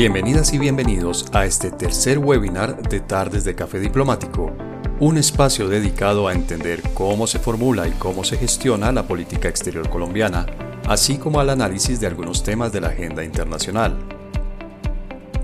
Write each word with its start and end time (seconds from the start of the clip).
Bienvenidas 0.00 0.54
y 0.54 0.58
bienvenidos 0.58 1.26
a 1.34 1.44
este 1.44 1.70
tercer 1.70 2.18
webinar 2.18 2.80
de 2.88 3.00
Tardes 3.00 3.44
de 3.44 3.54
Café 3.54 3.78
Diplomático, 3.78 4.50
un 4.98 5.18
espacio 5.18 5.68
dedicado 5.68 6.26
a 6.26 6.32
entender 6.32 6.80
cómo 6.94 7.26
se 7.26 7.38
formula 7.38 7.86
y 7.86 7.90
cómo 7.90 8.24
se 8.24 8.38
gestiona 8.38 8.92
la 8.92 9.06
política 9.06 9.50
exterior 9.50 9.90
colombiana, 9.90 10.46
así 10.88 11.18
como 11.18 11.38
al 11.38 11.50
análisis 11.50 12.00
de 12.00 12.06
algunos 12.06 12.42
temas 12.42 12.72
de 12.72 12.80
la 12.80 12.88
agenda 12.88 13.22
internacional. 13.22 13.98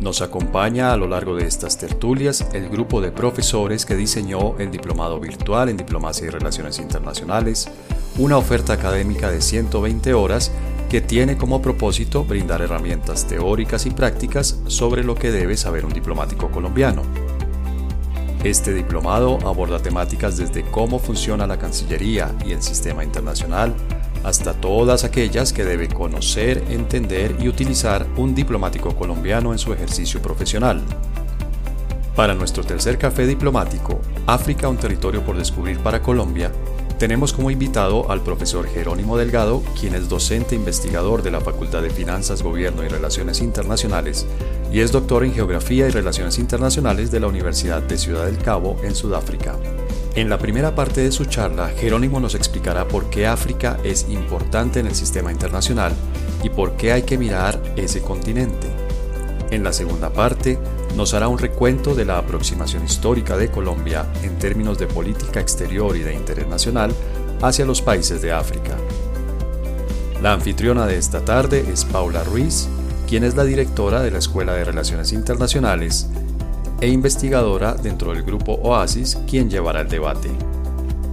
Nos 0.01 0.23
acompaña 0.23 0.95
a 0.95 0.97
lo 0.97 1.07
largo 1.07 1.37
de 1.37 1.47
estas 1.47 1.77
tertulias 1.77 2.47
el 2.55 2.70
grupo 2.70 3.02
de 3.02 3.12
profesores 3.12 3.84
que 3.84 3.95
diseñó 3.95 4.59
el 4.59 4.70
Diplomado 4.70 5.20
Virtual 5.20 5.69
en 5.69 5.77
Diplomacia 5.77 6.29
y 6.29 6.30
Relaciones 6.30 6.79
Internacionales, 6.79 7.69
una 8.16 8.38
oferta 8.38 8.73
académica 8.73 9.30
de 9.30 9.43
120 9.43 10.15
horas 10.15 10.51
que 10.96 11.02
tiene 11.02 11.36
como 11.36 11.60
propósito 11.60 12.24
brindar 12.24 12.62
herramientas 12.62 13.27
teóricas 13.27 13.84
y 13.84 13.91
prácticas 13.91 14.62
sobre 14.66 15.05
lo 15.05 15.14
que 15.14 15.30
debe 15.30 15.55
saber 15.59 15.84
un 15.84 15.92
diplomático 15.92 16.50
colombiano. 16.50 17.02
Este 18.42 18.72
diplomado 18.72 19.38
aborda 19.46 19.78
temáticas 19.78 20.38
desde 20.38 20.62
cómo 20.62 20.98
funciona 20.98 21.46
la 21.46 21.59
Cancillería 21.59 22.34
y 22.46 22.52
el 22.52 22.62
sistema 22.62 23.05
internacional, 23.05 23.74
hasta 24.24 24.55
todas 24.55 25.05
aquellas 25.05 25.52
que 25.52 25.66
debe 25.66 25.88
conocer, 25.88 26.64
entender 26.70 27.36
y 27.41 27.48
utilizar 27.48 28.06
un 28.16 28.34
diplomático 28.34 28.97
colombiano 28.97 29.52
en 29.52 29.58
su 29.58 29.74
ejercicio 29.74 30.22
profesional. 30.22 30.80
Para 32.14 32.33
nuestro 32.33 32.64
tercer 32.64 32.97
café 32.97 33.27
diplomático, 33.27 34.00
África, 34.27 34.70
un 34.70 34.78
territorio 34.78 35.22
por 35.22 35.36
descubrir 35.36 35.78
para 35.78 36.00
Colombia, 36.00 36.50
tenemos 36.98 37.32
como 37.32 37.50
invitado 37.50 38.10
al 38.10 38.23
profesor 38.23 38.66
Jerónimo 38.66 39.18
Delgado, 39.18 39.62
quien 39.78 39.95
es 39.95 40.09
docente 40.09 40.55
investigador 40.55 41.22
de 41.22 41.30
la 41.30 41.41
Facultad 41.41 41.83
de 41.83 41.91
Finanzas, 41.91 42.42
Gobierno 42.42 42.84
y 42.84 42.88
Relaciones 42.88 43.41
Internacionales 43.41 44.27
y 44.72 44.80
es 44.80 44.92
doctor 44.92 45.25
en 45.25 45.34
Geografía 45.34 45.86
y 45.86 45.91
Relaciones 45.91 46.38
Internacionales 46.38 47.11
de 47.11 47.20
la 47.20 47.27
Universidad 47.27 47.83
de 47.83 47.98
Ciudad 47.98 48.27
del 48.27 48.38
Cabo 48.38 48.77
en 48.83 48.94
Sudáfrica. 48.94 49.56
En 50.14 50.30
la 50.30 50.38
primera 50.38 50.75
parte 50.75 51.03
de 51.03 51.12
su 51.12 51.27
charla, 51.27 51.69
Jerónimo 51.69 52.20
nos 52.20 52.34
explicará 52.34 52.88
por 52.88 53.10
qué 53.10 53.27
África 53.27 53.78
es 53.84 54.06
importante 54.08 54.81
en 54.81 54.86
el 54.86 54.94
sistema 54.94 55.31
internacional 55.31 55.92
y 56.42 56.48
por 56.48 56.77
qué 56.77 56.92
hay 56.92 57.03
que 57.03 57.19
mirar 57.19 57.60
ese 57.77 58.00
continente. 58.00 58.69
En 59.50 59.62
la 59.62 59.72
segunda 59.72 60.10
parte, 60.10 60.58
nos 60.97 61.12
hará 61.12 61.28
un 61.28 61.39
recuento 61.39 61.94
de 61.94 62.06
la 62.06 62.16
aproximación 62.16 62.84
histórica 62.84 63.36
de 63.36 63.50
Colombia 63.50 64.06
en 64.22 64.39
términos 64.39 64.78
de 64.78 64.86
política 64.86 65.41
exterior 65.41 65.94
y 65.94 66.00
de 66.00 66.14
interés 66.14 66.48
nacional 66.48 66.91
hacia 67.42 67.66
los 67.66 67.83
países 67.83 68.22
de 68.22 68.33
África. 68.33 68.77
La 70.22 70.33
anfitriona 70.33 70.86
de 70.86 70.97
esta 70.97 71.20
tarde 71.22 71.66
es 71.70 71.84
Paula 71.84 72.25
Ruiz, 72.25 72.69
quien 73.06 73.25
es 73.25 73.36
la 73.36 73.44
directora 73.44 74.00
de 74.00 74.11
la 74.11 74.19
Escuela 74.19 74.55
de 74.55 74.64
Relaciones 74.64 75.12
Internacionales 75.12 76.08
e 76.80 76.88
investigadora 76.88 77.75
dentro 77.75 78.12
del 78.12 78.22
grupo 78.22 78.55
OASIS, 78.55 79.19
quien 79.28 79.50
llevará 79.50 79.83
el 79.83 79.88
debate. 79.88 80.31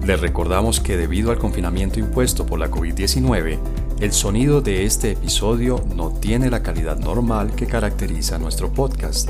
Les 0.06 0.20
recordamos 0.20 0.80
que 0.80 0.98
debido 0.98 1.32
al 1.32 1.38
confinamiento 1.38 2.00
impuesto 2.00 2.46
por 2.46 2.60
la 2.60 2.72
COVID-19, 2.72 3.60
el 4.00 4.14
sonido 4.14 4.62
de 4.62 4.86
este 4.86 5.12
episodio 5.12 5.84
no 5.96 6.10
tiene 6.10 6.50
la 6.50 6.64
calidad 6.64 6.98
normal 6.98 7.54
que 7.56 7.68
caracteriza 7.68 8.38
nuestro 8.38 8.72
podcast. 8.72 9.30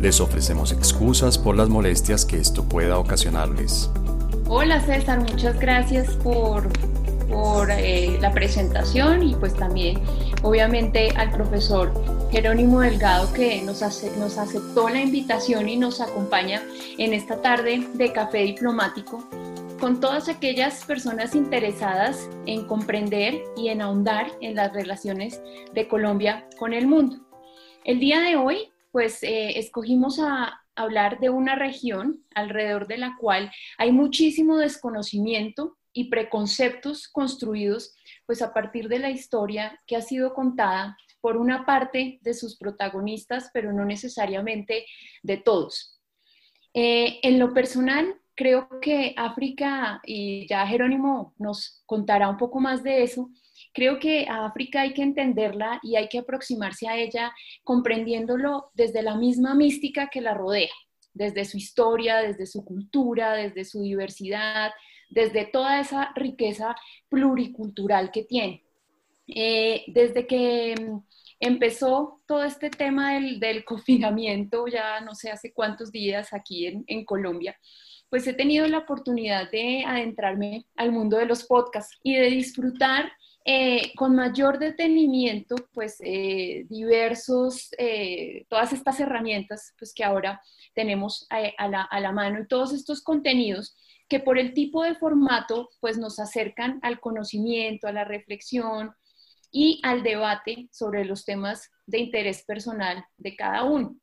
Les 0.00 0.20
ofrecemos 0.20 0.70
excusas 0.70 1.36
por 1.36 1.56
las 1.56 1.68
molestias 1.68 2.24
que 2.24 2.36
esto 2.36 2.62
pueda 2.64 2.98
ocasionarles. 2.98 3.90
Hola 4.46 4.80
César, 4.80 5.18
muchas 5.18 5.58
gracias 5.58 6.14
por, 6.16 6.68
por 7.28 7.68
eh, 7.72 8.16
la 8.20 8.30
presentación 8.30 9.24
y 9.24 9.34
pues 9.34 9.54
también 9.54 10.00
obviamente 10.42 11.10
al 11.16 11.32
profesor 11.32 11.92
Jerónimo 12.30 12.80
Delgado 12.80 13.32
que 13.32 13.60
nos, 13.62 13.80
nos 14.18 14.38
aceptó 14.38 14.88
la 14.88 15.00
invitación 15.00 15.68
y 15.68 15.76
nos 15.76 16.00
acompaña 16.00 16.62
en 16.96 17.12
esta 17.12 17.42
tarde 17.42 17.84
de 17.94 18.12
café 18.12 18.38
diplomático 18.44 19.28
con 19.80 20.00
todas 20.00 20.28
aquellas 20.28 20.84
personas 20.84 21.34
interesadas 21.34 22.28
en 22.46 22.66
comprender 22.66 23.42
y 23.56 23.68
en 23.68 23.82
ahondar 23.82 24.30
en 24.40 24.54
las 24.54 24.72
relaciones 24.72 25.40
de 25.74 25.88
Colombia 25.88 26.46
con 26.56 26.72
el 26.72 26.86
mundo. 26.86 27.16
El 27.84 28.00
día 28.00 28.20
de 28.20 28.36
hoy, 28.36 28.70
pues 28.90 29.22
eh, 29.22 29.58
escogimos 29.58 30.18
a 30.18 30.60
hablar 30.74 31.18
de 31.20 31.30
una 31.30 31.54
región 31.56 32.24
alrededor 32.34 32.86
de 32.86 32.98
la 32.98 33.16
cual 33.18 33.50
hay 33.76 33.92
muchísimo 33.92 34.56
desconocimiento 34.56 35.76
y 35.92 36.04
preconceptos 36.10 37.08
construidos 37.08 37.94
pues 38.26 38.42
a 38.42 38.52
partir 38.52 38.88
de 38.88 39.00
la 39.00 39.10
historia 39.10 39.80
que 39.86 39.96
ha 39.96 40.02
sido 40.02 40.34
contada 40.34 40.96
por 41.20 41.36
una 41.36 41.66
parte 41.66 42.18
de 42.22 42.34
sus 42.34 42.56
protagonistas, 42.56 43.50
pero 43.52 43.72
no 43.72 43.84
necesariamente 43.84 44.86
de 45.22 45.36
todos. 45.38 46.00
Eh, 46.74 47.18
en 47.22 47.38
lo 47.38 47.52
personal, 47.52 48.14
creo 48.36 48.68
que 48.80 49.14
África, 49.16 50.00
y 50.04 50.46
ya 50.48 50.66
Jerónimo 50.66 51.34
nos 51.38 51.82
contará 51.86 52.28
un 52.28 52.36
poco 52.36 52.60
más 52.60 52.84
de 52.84 53.02
eso, 53.02 53.30
creo 53.72 53.98
que 53.98 54.26
a 54.28 54.46
África 54.46 54.82
hay 54.82 54.94
que 54.94 55.02
entenderla 55.02 55.80
y 55.82 55.96
hay 55.96 56.08
que 56.08 56.18
aproximarse 56.18 56.88
a 56.88 56.96
ella 56.96 57.32
comprendiéndolo 57.64 58.70
desde 58.74 59.02
la 59.02 59.16
misma 59.16 59.54
mística 59.54 60.08
que 60.08 60.20
la 60.20 60.34
rodea, 60.34 60.70
desde 61.12 61.44
su 61.44 61.56
historia, 61.56 62.18
desde 62.18 62.46
su 62.46 62.64
cultura, 62.64 63.34
desde 63.34 63.64
su 63.64 63.82
diversidad, 63.82 64.72
desde 65.10 65.46
toda 65.46 65.80
esa 65.80 66.12
riqueza 66.14 66.74
pluricultural 67.08 68.10
que 68.10 68.24
tiene. 68.24 68.64
Eh, 69.26 69.84
desde 69.88 70.26
que 70.26 70.74
mm, 70.74 70.98
empezó 71.40 72.22
todo 72.26 72.44
este 72.44 72.70
tema 72.70 73.14
del, 73.14 73.64
confinamiento, 73.64 74.66
ya 74.66 75.00
no 75.00 75.14
sé 75.14 75.30
hace 75.30 75.52
cuántos 75.52 75.92
días 75.92 76.32
aquí 76.32 76.66
en, 76.66 77.04
Colombia, 77.04 77.56
pues 78.08 78.26
he 78.26 78.32
tenido 78.32 78.66
la 78.66 78.78
oportunidad 78.78 79.50
de 79.50 79.84
adentrarme 79.86 80.64
al 80.76 80.92
mundo 80.92 81.18
de 81.18 81.26
los 81.26 81.44
podcasts 81.44 81.98
y 82.02 82.14
de 82.14 82.30
disfrutar 82.30 83.12
eh, 83.50 83.92
con 83.96 84.14
mayor 84.14 84.58
detenimiento, 84.58 85.56
pues 85.72 85.96
eh, 86.00 86.66
diversos, 86.68 87.70
todas 88.48 88.72
estas 88.74 89.00
herramientas 89.00 89.72
pues, 89.78 89.94
que 89.94 90.04
ahora 90.04 90.42
tenemos 90.74 91.26
a, 91.30 91.68
la, 91.68 91.82
a, 91.82 92.00
la, 92.00 92.12
mano 92.12 92.40
y 92.40 92.46
todos 92.46 92.74
estos 92.74 93.02
contenidos 93.02 93.74
que 94.06 94.20
por 94.20 94.38
el 94.38 94.52
tipo 94.52 94.82
de 94.82 94.94
formato 94.94 95.70
pues 95.80 95.96
nos 95.96 96.18
acercan 96.18 96.78
al 96.82 97.00
conocimiento, 97.00 97.88
a 97.88 97.92
la 97.92 98.04
reflexión, 98.04 98.92
y 99.50 99.80
al 99.82 100.02
debate 100.02 100.68
sobre 100.72 101.04
los 101.04 101.24
temas 101.24 101.70
de 101.86 101.98
interés 101.98 102.44
personal 102.44 103.04
de 103.16 103.36
cada 103.36 103.64
uno. 103.64 103.96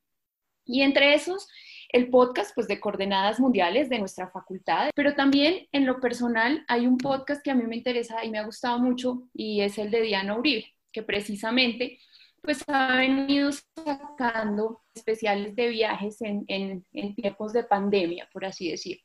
Y 0.64 0.82
entre 0.82 1.14
esos, 1.14 1.46
el 1.90 2.10
podcast 2.10 2.52
pues, 2.54 2.68
de 2.68 2.80
coordenadas 2.80 3.40
mundiales 3.40 3.88
de 3.88 3.98
nuestra 3.98 4.28
facultad, 4.28 4.90
pero 4.94 5.14
también 5.14 5.66
en 5.72 5.86
lo 5.86 6.00
personal 6.00 6.64
hay 6.68 6.86
un 6.86 6.98
podcast 6.98 7.42
que 7.42 7.50
a 7.50 7.54
mí 7.54 7.64
me 7.64 7.76
interesa 7.76 8.24
y 8.24 8.30
me 8.30 8.38
ha 8.38 8.44
gustado 8.44 8.78
mucho 8.78 9.22
y 9.32 9.60
es 9.60 9.78
el 9.78 9.90
de 9.90 10.02
Diana 10.02 10.36
Uribe, 10.36 10.74
que 10.92 11.02
precisamente 11.02 11.98
pues 12.42 12.62
ha 12.68 12.96
venido 12.96 13.50
sacando 13.52 14.82
especiales 14.94 15.56
de 15.56 15.68
viajes 15.68 16.22
en, 16.22 16.44
en 16.48 17.14
tiempos 17.16 17.52
de 17.52 17.64
pandemia, 17.64 18.28
por 18.32 18.44
así 18.44 18.70
decirlo. 18.70 19.02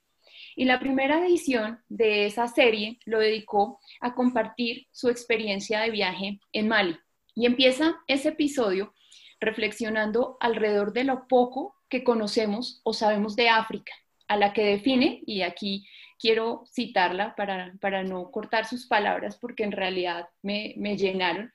Y 0.55 0.65
la 0.65 0.79
primera 0.79 1.25
edición 1.25 1.79
de 1.87 2.25
esa 2.25 2.47
serie 2.47 2.99
lo 3.05 3.19
dedicó 3.19 3.79
a 3.99 4.13
compartir 4.13 4.87
su 4.91 5.09
experiencia 5.09 5.79
de 5.79 5.91
viaje 5.91 6.39
en 6.51 6.67
Mali. 6.67 6.97
Y 7.33 7.45
empieza 7.45 7.95
ese 8.07 8.29
episodio 8.29 8.93
reflexionando 9.39 10.37
alrededor 10.39 10.93
de 10.93 11.05
lo 11.05 11.27
poco 11.27 11.80
que 11.91 12.03
conocemos 12.03 12.81
o 12.83 12.93
sabemos 12.93 13.35
de 13.35 13.49
África, 13.49 13.93
a 14.27 14.37
la 14.37 14.53
que 14.53 14.65
define, 14.65 15.21
y 15.27 15.41
aquí 15.41 15.85
quiero 16.17 16.63
citarla 16.71 17.35
para, 17.35 17.73
para 17.81 18.03
no 18.03 18.31
cortar 18.31 18.65
sus 18.65 18.87
palabras 18.87 19.37
porque 19.37 19.63
en 19.63 19.73
realidad 19.73 20.29
me, 20.41 20.73
me 20.77 20.97
llenaron, 20.97 21.51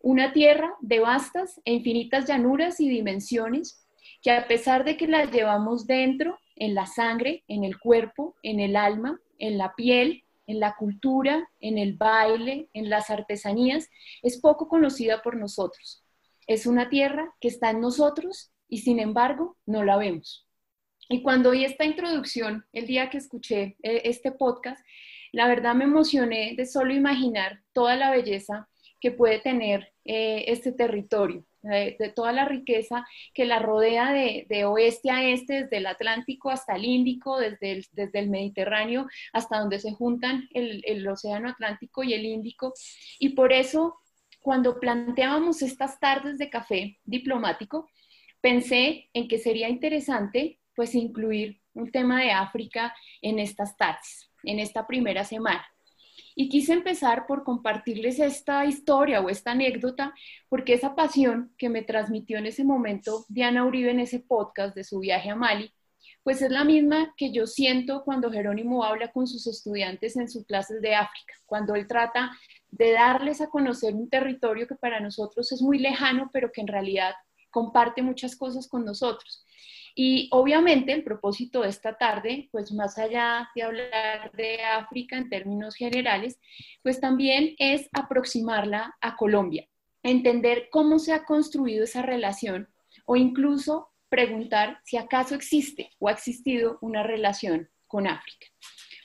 una 0.00 0.32
tierra 0.32 0.74
de 0.80 1.00
vastas 1.00 1.60
e 1.64 1.72
infinitas 1.72 2.26
llanuras 2.26 2.80
y 2.80 2.88
dimensiones 2.88 3.86
que 4.22 4.32
a 4.32 4.46
pesar 4.48 4.84
de 4.84 4.96
que 4.96 5.06
las 5.06 5.30
llevamos 5.30 5.86
dentro, 5.86 6.38
en 6.56 6.74
la 6.74 6.86
sangre, 6.86 7.44
en 7.48 7.64
el 7.64 7.78
cuerpo, 7.78 8.34
en 8.42 8.60
el 8.60 8.76
alma, 8.76 9.20
en 9.38 9.58
la 9.58 9.74
piel, 9.74 10.24
en 10.46 10.58
la 10.58 10.74
cultura, 10.74 11.48
en 11.60 11.78
el 11.78 11.94
baile, 11.94 12.68
en 12.72 12.88
las 12.88 13.10
artesanías, 13.10 13.88
es 14.22 14.40
poco 14.40 14.68
conocida 14.68 15.22
por 15.22 15.36
nosotros. 15.36 16.02
Es 16.46 16.66
una 16.66 16.88
tierra 16.88 17.34
que 17.40 17.48
está 17.48 17.70
en 17.70 17.80
nosotros 17.80 18.50
y 18.68 18.78
sin 18.78 19.00
embargo 19.00 19.56
no 19.66 19.84
la 19.84 19.96
vemos. 19.96 20.46
Y 21.08 21.22
cuando 21.22 21.50
oí 21.50 21.64
esta 21.64 21.84
introducción, 21.84 22.64
el 22.72 22.86
día 22.86 23.10
que 23.10 23.18
escuché 23.18 23.76
eh, 23.82 24.02
este 24.04 24.32
podcast, 24.32 24.84
la 25.32 25.46
verdad 25.46 25.74
me 25.74 25.84
emocioné 25.84 26.54
de 26.56 26.66
solo 26.66 26.92
imaginar 26.92 27.60
toda 27.72 27.96
la 27.96 28.10
belleza 28.10 28.68
que 29.00 29.12
puede 29.12 29.38
tener 29.38 29.92
eh, 30.04 30.44
este 30.48 30.72
territorio 30.72 31.44
de, 31.62 32.12
toda 32.14 32.32
la 32.32 32.44
riqueza 32.44 33.04
que 33.34 33.44
la 33.44 33.58
rodea 33.58 34.12
de, 34.12 34.64
oeste 34.64 35.10
a 35.10 35.24
este, 35.24 35.64
desde 35.64 35.78
el 35.78 35.86
Atlántico 35.86 36.50
hasta 36.50 36.76
el 36.76 36.84
Índico, 36.84 37.38
desde 37.38 37.72
el, 37.72 37.86
desde 37.92 38.18
el 38.18 38.30
Mediterráneo 38.30 39.06
hasta 39.32 39.58
donde 39.58 39.78
se 39.78 39.92
juntan 39.92 40.48
el, 40.52 40.82
el 40.86 41.06
Océano 41.08 41.48
Atlántico 41.48 42.04
y 42.04 42.14
el 42.14 42.24
Índico. 42.24 42.72
Y 43.18 43.30
por 43.30 43.52
eso, 43.52 43.96
cuando 44.40 44.78
planteábamos 44.78 45.62
estas 45.62 45.98
tardes 45.98 46.38
de 46.38 46.50
café 46.50 46.98
diplomático, 47.04 47.88
pensé 48.40 49.08
en 49.12 49.28
que 49.28 49.38
sería 49.38 49.68
interesante 49.68 50.60
pues 50.74 50.94
incluir 50.94 51.60
un 51.74 51.90
tema 51.90 52.20
de 52.20 52.30
África 52.30 52.94
en 53.22 53.38
estas 53.38 53.76
tardes, 53.76 54.30
en 54.44 54.58
esta 54.60 54.86
primera 54.86 55.24
semana. 55.24 55.66
Y 56.34 56.48
quise 56.50 56.74
empezar 56.74 57.26
por 57.26 57.44
compartirles 57.44 58.18
esta 58.20 58.64
historia 58.66 59.20
o 59.20 59.30
esta 59.30 59.52
anécdota, 59.52 60.14
porque 60.48 60.74
esa 60.74 60.94
pasión 60.94 61.54
que 61.56 61.70
me 61.70 61.82
transmitió 61.82 62.38
en 62.38 62.46
ese 62.46 62.62
momento 62.62 63.24
Diana 63.28 63.64
Uribe 63.64 63.90
en 63.90 64.00
ese 64.00 64.20
podcast 64.20 64.74
de 64.74 64.84
su 64.84 64.98
viaje 64.98 65.30
a 65.30 65.34
Mali, 65.34 65.72
pues 66.22 66.42
es 66.42 66.50
la 66.50 66.64
misma 66.64 67.14
que 67.16 67.32
yo 67.32 67.46
siento 67.46 68.02
cuando 68.04 68.30
Jerónimo 68.30 68.84
habla 68.84 69.12
con 69.12 69.26
sus 69.26 69.46
estudiantes 69.46 70.16
en 70.16 70.28
sus 70.28 70.44
clases 70.44 70.82
de 70.82 70.94
África, 70.94 71.34
cuando 71.46 71.74
él 71.74 71.86
trata 71.86 72.32
de 72.68 72.92
darles 72.92 73.40
a 73.40 73.48
conocer 73.48 73.94
un 73.94 74.10
territorio 74.10 74.66
que 74.66 74.74
para 74.74 75.00
nosotros 75.00 75.52
es 75.52 75.62
muy 75.62 75.78
lejano, 75.78 76.28
pero 76.32 76.50
que 76.52 76.60
en 76.60 76.66
realidad 76.66 77.14
comparte 77.56 78.02
muchas 78.02 78.36
cosas 78.36 78.68
con 78.68 78.84
nosotros. 78.84 79.42
Y 79.94 80.28
obviamente 80.30 80.92
el 80.92 81.02
propósito 81.02 81.62
de 81.62 81.70
esta 81.70 81.96
tarde, 81.96 82.50
pues 82.52 82.70
más 82.70 82.98
allá 82.98 83.48
de 83.54 83.62
hablar 83.62 84.30
de 84.32 84.60
África 84.60 85.16
en 85.16 85.30
términos 85.30 85.74
generales, 85.74 86.38
pues 86.82 87.00
también 87.00 87.54
es 87.58 87.88
aproximarla 87.94 88.94
a 89.00 89.16
Colombia, 89.16 89.66
entender 90.02 90.68
cómo 90.70 90.98
se 90.98 91.14
ha 91.14 91.24
construido 91.24 91.84
esa 91.84 92.02
relación 92.02 92.68
o 93.06 93.16
incluso 93.16 93.88
preguntar 94.10 94.78
si 94.84 94.98
acaso 94.98 95.34
existe 95.34 95.92
o 95.98 96.08
ha 96.08 96.12
existido 96.12 96.76
una 96.82 97.04
relación 97.04 97.70
con 97.86 98.06
África. 98.06 98.48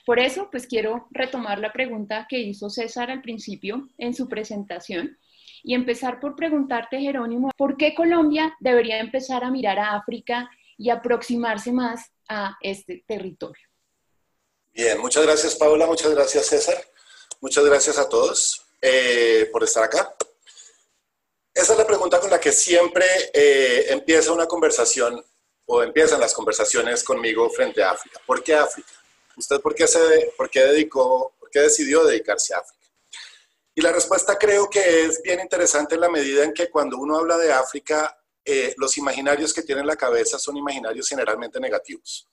Por 0.04 0.18
eso, 0.18 0.50
pues 0.50 0.66
quiero 0.66 1.08
retomar 1.10 1.58
la 1.58 1.72
pregunta 1.72 2.26
que 2.28 2.40
hizo 2.40 2.68
César 2.68 3.10
al 3.10 3.22
principio 3.22 3.88
en 3.96 4.12
su 4.12 4.28
presentación 4.28 5.16
y 5.62 5.74
empezar 5.74 6.20
por 6.20 6.36
preguntarte, 6.36 6.98
Jerónimo, 6.98 7.50
¿por 7.56 7.76
qué 7.76 7.94
Colombia 7.94 8.56
debería 8.60 8.98
empezar 8.98 9.44
a 9.44 9.50
mirar 9.50 9.78
a 9.78 9.94
África 9.94 10.50
y 10.76 10.90
aproximarse 10.90 11.72
más 11.72 12.10
a 12.28 12.56
este 12.60 13.04
territorio. 13.06 13.68
Bien, 14.72 14.98
muchas 14.98 15.22
gracias 15.24 15.54
Paula, 15.54 15.86
muchas 15.86 16.12
gracias 16.12 16.46
César, 16.46 16.76
muchas 17.40 17.64
gracias 17.64 17.98
a 17.98 18.08
todos 18.08 18.64
eh, 18.80 19.48
por 19.52 19.62
estar 19.62 19.84
acá. 19.84 20.14
Esa 21.54 21.72
es 21.72 21.78
la 21.78 21.86
pregunta 21.86 22.18
con 22.18 22.30
la 22.30 22.40
que 22.40 22.50
siempre 22.50 23.04
eh, 23.34 23.86
empieza 23.90 24.32
una 24.32 24.46
conversación 24.46 25.22
o 25.66 25.82
empiezan 25.82 26.18
las 26.18 26.32
conversaciones 26.32 27.04
conmigo 27.04 27.48
frente 27.50 27.82
a 27.82 27.90
África. 27.90 28.20
¿Por 28.26 28.42
qué 28.42 28.54
África? 28.54 28.90
¿Usted 29.36 29.60
por 29.60 29.74
qué, 29.74 29.86
se, 29.86 30.32
por 30.36 30.50
qué 30.50 30.64
dedicó, 30.64 31.34
por 31.38 31.50
qué 31.50 31.60
decidió 31.60 32.04
dedicarse 32.04 32.54
a 32.54 32.58
África? 32.58 32.81
Y 33.74 33.80
la 33.80 33.92
respuesta 33.92 34.36
creo 34.36 34.68
que 34.68 35.04
es 35.04 35.22
bien 35.22 35.40
interesante 35.40 35.94
en 35.94 36.02
la 36.02 36.10
medida 36.10 36.44
en 36.44 36.52
que 36.52 36.68
cuando 36.68 36.98
uno 36.98 37.16
habla 37.16 37.38
de 37.38 37.52
África 37.52 38.18
eh, 38.44 38.74
los 38.76 38.98
imaginarios 38.98 39.54
que 39.54 39.62
tiene 39.62 39.82
en 39.82 39.86
la 39.86 39.96
cabeza 39.96 40.38
son 40.38 40.56
imaginarios 40.56 41.08
generalmente 41.08 41.60
negativos. 41.60 42.28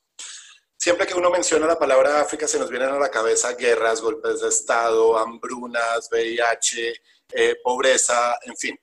Siempre 0.75 1.05
que 1.05 1.13
uno 1.13 1.29
menciona 1.29 1.67
la 1.67 1.77
palabra 1.77 2.21
África 2.21 2.47
se 2.47 2.57
nos 2.57 2.69
vienen 2.69 2.89
a 2.89 2.99
la 2.99 3.11
cabeza 3.11 3.53
guerras, 3.53 4.01
golpes 4.01 4.41
de 4.41 4.49
Estado, 4.49 5.17
hambrunas, 5.17 6.09
VIH, 6.09 6.93
eh, 7.33 7.55
pobreza, 7.63 8.39
en 8.43 8.57
fin. 8.57 8.79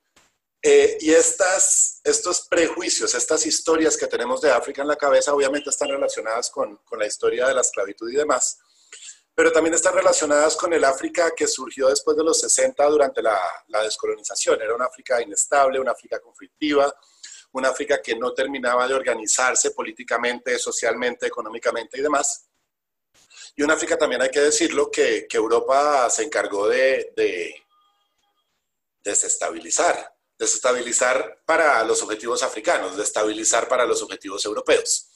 Eh, 0.63 0.99
y 1.01 1.11
estas, 1.11 2.01
estos 2.05 2.47
prejuicios, 2.49 3.15
estas 3.15 3.45
historias 3.47 3.97
que 3.97 4.07
tenemos 4.07 4.41
de 4.41 4.51
África 4.51 4.83
en 4.83 4.89
la 4.89 4.97
cabeza 4.97 5.35
obviamente 5.35 5.71
están 5.71 5.89
relacionadas 5.89 6.51
con, 6.51 6.77
con 6.85 6.99
la 6.99 7.07
historia 7.07 7.47
de 7.49 7.55
la 7.55 7.61
esclavitud 7.61 8.11
y 8.11 8.17
demás, 8.17 8.59
pero 9.37 9.53
también 9.53 9.75
están 9.75 9.95
relacionadas 9.95 10.57
con 10.57 10.73
el 10.73 10.83
África 10.83 11.35
que 11.37 11.47
surgió 11.47 11.89
después 11.89 12.17
de 12.17 12.25
los 12.25 12.41
60 12.41 12.83
durante 12.87 13.21
la, 13.21 13.39
descolonización. 13.83 14.63
Era 14.63 14.75
una 14.75 14.87
África 14.87 15.21
inestable, 15.21 15.79
una 15.79 15.91
África 15.91 16.19
conflictiva, 16.21 16.91
un 17.53 17.67
África 17.67 18.01
que 18.01 18.17
no 18.17 18.33
terminaba 18.33 18.89
de 18.89 18.95
organizarse 18.95 19.73
políticamente, 19.73 20.59
socialmente, 20.59 21.27
económicamente 21.27 21.99
y 21.99 22.03
demás. 22.03 22.49
Y 23.55 23.63
un 23.63 23.71
África 23.71 23.99
también 23.99 24.23
hay 24.23 24.31
que 24.31 24.41
decirlo 24.41 24.91
que, 24.91 25.27
Europa 25.31 26.09
se 26.09 26.23
encargó 26.23 26.67
de, 26.69 27.63
desestabilizar, 29.05 30.17
desestabilizar 30.39 31.43
para 31.45 31.85
los 31.85 32.03
objetivos 32.03 32.43
africanos, 32.43 32.97
desestabilizar 32.97 33.69
para 33.69 33.85
los 33.85 34.01
objetivos 34.01 34.47
europeos. 34.47 35.11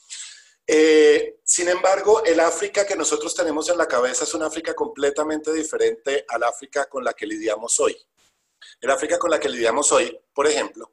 Eh, 0.73 1.41
sin 1.43 1.67
embargo, 1.67 2.23
el 2.23 2.39
África 2.39 2.85
que 2.85 2.95
nosotros 2.95 3.35
tenemos 3.35 3.67
en 3.67 3.77
la 3.77 3.89
cabeza 3.89 4.23
es 4.23 4.33
un 4.33 4.43
África 4.43 4.73
completamente 4.73 5.51
diferente 5.51 6.23
al 6.29 6.43
África 6.43 6.85
con 6.85 7.03
la 7.03 7.11
que 7.11 7.25
lidiamos 7.25 7.77
hoy. 7.81 7.97
El 8.79 8.89
África 8.89 9.19
con 9.19 9.31
la 9.31 9.37
que 9.37 9.49
lidiamos 9.49 9.91
hoy, 9.91 10.17
por 10.33 10.47
ejemplo, 10.47 10.89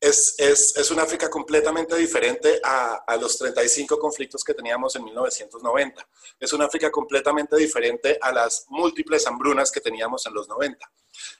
es, 0.00 0.36
es, 0.38 0.76
es, 0.76 0.88
un 0.92 1.00
África 1.00 1.28
completamente 1.28 1.96
diferente 1.96 2.60
a, 2.62 3.02
a, 3.04 3.16
los 3.16 3.36
35 3.38 3.98
conflictos 3.98 4.44
que 4.44 4.54
teníamos 4.54 4.94
en 4.94 5.02
1990. 5.02 6.08
Es 6.38 6.52
un 6.52 6.62
África 6.62 6.92
completamente 6.92 7.56
diferente 7.56 8.16
a 8.22 8.30
las 8.30 8.66
múltiples 8.68 9.26
hambrunas 9.26 9.72
que 9.72 9.80
teníamos 9.80 10.26
en 10.26 10.34
los 10.34 10.46
90. 10.46 10.92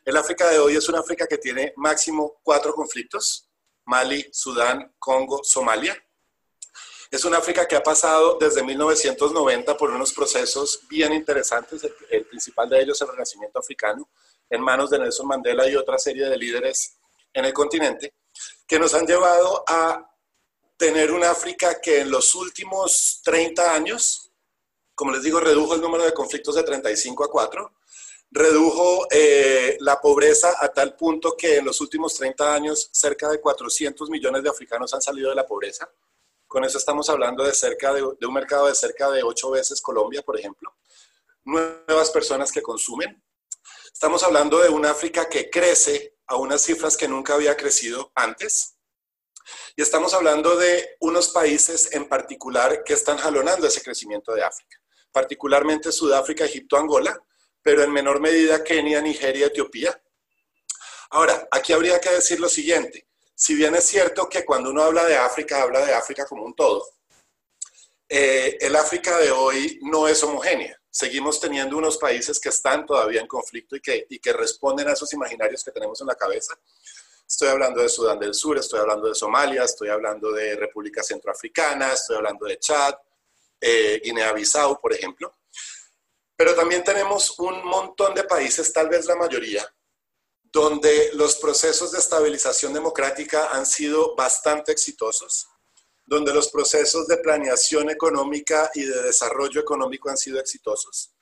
El 0.05 0.17
África 0.17 0.49
de 0.49 0.59
hoy 0.59 0.75
es 0.75 0.89
un 0.89 0.97
África 0.97 1.29
que 1.29 1.39
tiene 1.39 1.75
máximo 1.77 2.41
cuatro 2.43 2.75
conflictos, 2.75 3.49
Mali, 3.85 4.29
Sudán, 4.33 4.97
Congo, 4.99 5.45
Somalia. 5.45 5.97
Es 7.15 7.25
un 7.25 7.33
África 7.33 7.69
que 7.69 7.77
ha 7.77 7.83
pasado 7.85 8.39
desde 8.41 8.65
1990 8.65 9.77
por 9.77 9.89
unos 9.91 10.13
procesos 10.13 10.81
bien 10.89 11.13
interesantes, 11.13 11.87
el, 12.11 12.25
principal 12.25 12.69
de 12.69 12.83
ellos 12.83 13.01
el 13.03 13.07
renacimiento 13.07 13.61
africano, 13.61 14.09
en 14.51 14.61
manos 14.61 14.91
de 14.91 14.99
Nelson 14.99 15.29
Mandela 15.29 15.69
y 15.69 15.77
otra 15.77 15.97
serie 15.97 16.29
de 16.29 16.37
líderes 16.37 16.97
en 17.33 17.45
el 17.45 17.53
continente 17.53 18.15
que 18.67 18.81
nos 18.81 18.95
han 18.95 19.07
llevado 19.07 19.63
a 19.65 20.13
tener 20.77 21.13
un 21.13 21.23
África 21.23 21.81
que 21.81 22.01
en 22.01 22.11
los 22.11 22.35
últimos 22.35 23.21
30 23.23 23.73
años, 23.73 24.33
como 24.97 25.13
les 25.13 25.23
digo, 25.23 25.39
redujo 25.39 25.77
el 25.77 25.81
número 25.81 26.03
de 26.03 26.13
conflictos 26.13 26.57
de 26.57 26.65
35 26.65 27.23
a 27.23 27.31
4, 27.31 27.73
redujo 28.33 29.07
eh, 29.13 29.77
la 29.79 30.01
pobreza 30.01 30.57
a 30.59 30.67
tal 30.67 30.97
punto 30.97 31.37
que 31.37 31.59
en 31.59 31.65
los 31.65 31.81
últimos 31.81 32.15
30 32.15 32.53
años 32.53 32.89
cerca 32.91 33.29
de 33.29 33.41
400 33.41 34.11
millones 34.11 34.43
de 34.43 34.51
africanos 34.51 34.93
han 34.93 35.01
salido 35.01 35.31
de 35.31 35.37
la 35.37 35.47
pobreza. 35.47 35.89
Con 36.55 36.65
eso 36.65 36.79
estamos 36.79 37.11
hablando 37.11 37.43
de, 37.43 37.53
cerca 37.53 37.93
de, 37.93 38.05
un 38.05 38.33
mercado 38.33 38.69
de 38.69 38.77
cerca 38.77 39.11
de 39.11 39.25
8 39.25 39.51
veces 39.51 39.81
Colombia, 39.81 40.23
por 40.23 40.39
ejemplo. 40.39 40.73
Nuevas 41.43 42.12
personas 42.12 42.53
que 42.53 42.62
consumen. 42.62 43.20
Estamos 43.93 44.23
hablando 44.23 44.61
de 44.61 44.69
un 44.69 44.87
África 44.87 45.29
que 45.29 45.51
crece 45.51 46.15
a 46.29 46.37
unas 46.37 46.63
cifras 46.63 46.96
que 46.96 47.08
nunca 47.08 47.34
había 47.34 47.56
crecido 47.56 48.13
antes. 48.15 48.77
Y 49.75 49.82
estamos 49.82 50.15
hablando 50.15 50.55
de 50.55 50.96
unos 51.01 51.31
países 51.31 51.93
en 51.93 52.08
particular 52.08 52.84
que 52.84 52.93
están 52.93 53.19
jalonando 53.19 53.67
ese 53.67 53.82
crecimiento 53.82 54.32
de 54.32 54.44
África, 54.44 54.79
particularmente 55.11 55.91
Sudáfrica, 55.91 56.44
Egipto, 56.44 56.77
Angola, 56.77 57.20
pero 57.63 57.82
en 57.82 57.93
menor 57.93 58.20
medida 58.20 58.63
Kenia, 58.63 59.03
Nigeria, 59.03 59.46
Etiopía. 59.46 60.01
Ahora, 61.11 61.49
aquí 61.51 61.73
habría 61.73 62.01
que 62.01 62.11
decir 62.11 62.39
lo 62.39 62.49
siguiente. 62.49 63.08
Si 63.44 63.55
bien 63.55 63.74
es 63.74 63.84
cierto 63.84 64.29
que 64.29 64.44
cuando 64.44 64.70
uno 64.70 64.82
habla 64.82 65.05
de 65.05 65.17
África, 65.17 65.63
habla 65.63 65.84
de 65.84 65.93
África 65.93 66.24
como 66.24 66.44
un 66.44 66.55
todo, 66.55 66.82
eh, 68.08 68.56
el 68.60 68.74
África 68.77 69.19
de 69.19 69.31
hoy 69.31 69.79
no 69.82 70.08
es 70.08 70.22
homogénea 70.22 70.81
seguimos 70.94 71.41
teniendo 71.41 71.77
unos 71.77 71.98
países 71.98 72.39
que 72.39 72.51
están 72.51 72.86
todavía 72.86 73.20
en 73.20 73.27
conflicto 73.27 73.74
y 73.74 73.81
que, 73.81 74.06
y 74.08 74.20
que 74.20 74.32
responden 74.32 74.86
a 74.86 74.93
esos 74.93 75.13
imaginarios 75.13 75.65
que 75.65 75.72
tenemos 75.72 76.01
en 76.01 76.06
la 76.06 76.15
cabeza. 76.15 76.55
Estoy 77.27 77.48
hablando 77.48 77.82
de 77.82 77.89
Sudán 77.89 78.20
del 78.20 78.32
Sur, 78.32 78.58
estoy 78.58 78.79
hablando 78.79 79.08
de 79.08 79.15
Somalia, 79.17 79.65
estoy 79.65 79.89
hablando 79.89 80.31
de 80.31 80.55
República 80.55 81.03
Centroafricana, 81.03 81.93
estoy 81.93 82.17
hablando 82.17 82.46
de 82.46 82.60
Chad, 82.60 82.94
eh, 83.60 84.01
Guinea-Bissau, 84.05 84.81
por 84.81 84.93
ejemplo. 84.93 85.34
Pero 86.36 86.55
también 86.55 86.84
tenemos 86.84 87.41
un 87.41 87.65
montón 87.65 88.15
de 88.15 88.22
países, 88.22 88.72
tal 88.72 88.89
vez 88.89 89.05
la 89.06 89.17
mayoría, 89.17 89.69
donde 90.55 91.11
los 91.15 91.34
procesos 91.34 91.91
de 91.91 91.99
estabilización 91.99 92.73
democrática 92.73 93.49
han 93.51 93.67
sido 93.67 94.15
bastante 94.15 94.70
exitosos, 94.70 95.49
donde 96.06 96.32
los 96.32 96.49
procesos 96.49 97.08
de 97.08 97.17
planeación 97.17 97.91
económica 97.91 98.70
y 98.73 98.84
de 98.84 99.03
desarrollo 99.03 99.61
económico 99.61 100.08
han 100.08 100.17
sido 100.17 100.39
exitosos. 100.39 101.13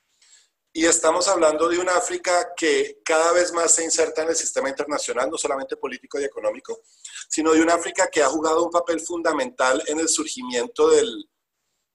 Y 0.71 0.85
estamos 0.85 1.27
hablando 1.27 1.67
de 1.67 1.79
un 1.79 1.89
África 1.89 2.53
que 2.55 3.01
cada 3.03 3.31
vez 3.31 3.51
más 3.53 3.73
se 3.73 3.83
inserta 3.83 4.21
en 4.21 4.29
el 4.29 4.35
sistema 4.35 4.69
internacional, 4.69 5.31
no 5.31 5.37
solamente 5.37 5.77
político 5.77 6.19
y 6.19 6.25
económico, 6.25 6.81
sino 7.27 7.53
de 7.53 7.61
un 7.61 7.71
África 7.71 8.09
que 8.11 8.21
ha 8.21 8.27
jugado 8.27 8.63
un 8.63 8.71
papel 8.71 8.99
fundamental 8.99 9.81
en 9.87 9.99
el 9.99 10.09
surgimiento 10.09 10.89
del, 10.89 11.27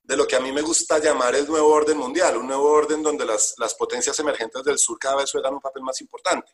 de 0.02 0.16
lo 0.16 0.26
que 0.26 0.34
a 0.34 0.40
mí 0.40 0.50
me 0.50 0.62
gusta 0.62 0.98
llamar 0.98 1.36
el 1.36 1.46
nuevo 1.46 1.68
orden 1.68 1.98
mundial, 1.98 2.36
un 2.36 2.48
nuevo 2.48 2.68
orden 2.68 3.00
donde 3.00 3.24
las, 3.24 3.54
las 3.58 3.74
potencias 3.74 4.18
emergentes 4.18 4.64
del 4.64 4.78
sur 4.78 4.98
cada 4.98 5.16
vez 5.16 5.30
juegan 5.30 5.54
un 5.54 5.60
papel 5.60 5.84
más 5.84 6.00
importante. 6.00 6.50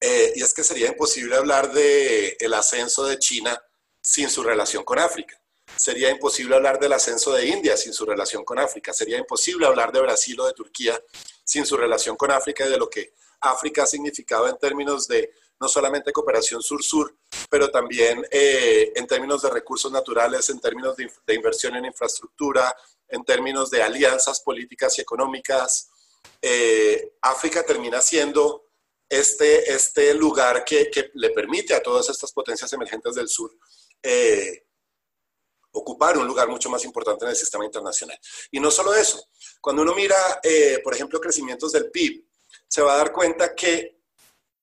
Eh, 0.00 0.32
y 0.36 0.42
es 0.42 0.54
que 0.54 0.62
sería 0.62 0.88
imposible 0.88 1.36
hablar 1.36 1.72
del 1.72 2.36
el 2.38 2.54
ascenso 2.54 3.04
de 3.04 3.18
China 3.18 3.60
sin 4.00 4.30
su 4.30 4.42
relación 4.42 4.84
con 4.84 4.98
África. 4.98 5.40
Sería 5.76 6.10
imposible 6.10 6.56
hablar 6.56 6.78
del 6.78 6.92
ascenso 6.92 7.32
de 7.32 7.46
India 7.46 7.76
sin 7.76 7.92
su 7.92 8.06
relación 8.06 8.44
con 8.44 8.58
África. 8.58 8.92
Sería 8.92 9.18
imposible 9.18 9.66
hablar 9.66 9.92
de 9.92 10.00
Brasil 10.00 10.38
o 10.40 10.46
de 10.46 10.52
Turquía 10.52 11.02
sin 11.44 11.66
su 11.66 11.76
relación 11.76 12.16
con 12.16 12.30
África 12.30 12.66
y 12.66 12.70
de 12.70 12.78
lo 12.78 12.88
que 12.88 13.12
África 13.40 13.82
ha 13.82 13.86
significado 13.86 14.48
en 14.48 14.58
términos 14.58 15.06
de 15.06 15.32
no 15.60 15.68
solamente 15.68 16.12
cooperación 16.12 16.62
sur-sur, 16.62 17.16
pero 17.50 17.70
también 17.70 18.24
eh, 18.30 18.92
en 18.94 19.06
términos 19.06 19.42
de 19.42 19.50
recursos 19.50 19.90
naturales, 19.90 20.48
en 20.50 20.60
términos 20.60 20.96
de, 20.96 21.34
inversión 21.34 21.74
en 21.76 21.84
infraestructura, 21.84 22.74
en 23.08 23.24
términos 23.24 23.70
de 23.70 23.82
alianzas 23.82 24.40
políticas 24.40 24.98
y 24.98 25.02
económicas. 25.02 25.90
Eh, 26.40 27.14
África 27.22 27.64
termina 27.64 28.00
siendo 28.00 28.67
este, 29.08 29.72
este 29.72 30.14
lugar 30.14 30.64
que, 30.64 30.90
le 31.14 31.30
permite 31.30 31.74
a 31.74 31.82
todas 31.82 32.08
estas 32.10 32.32
potencias 32.32 32.72
emergentes 32.72 33.14
del 33.14 33.28
sur 33.28 33.50
eh, 34.02 34.66
ocupar 35.72 36.18
un 36.18 36.26
lugar 36.26 36.48
mucho 36.48 36.68
más 36.70 36.84
importante 36.84 37.24
en 37.24 37.30
el 37.30 37.36
sistema 37.36 37.64
internacional. 37.64 38.18
Y 38.50 38.58
no 38.60 38.70
solo 38.70 38.94
eso, 38.94 39.28
cuando 39.60 39.82
uno 39.82 39.94
mira, 39.94 40.16
por 40.82 40.94
ejemplo, 40.94 41.20
crecimientos 41.20 41.72
del 41.72 41.90
PIB, 41.90 42.24
se 42.66 42.82
va 42.82 42.94
a 42.94 42.98
dar 42.98 43.12
cuenta 43.12 43.54
que 43.54 43.98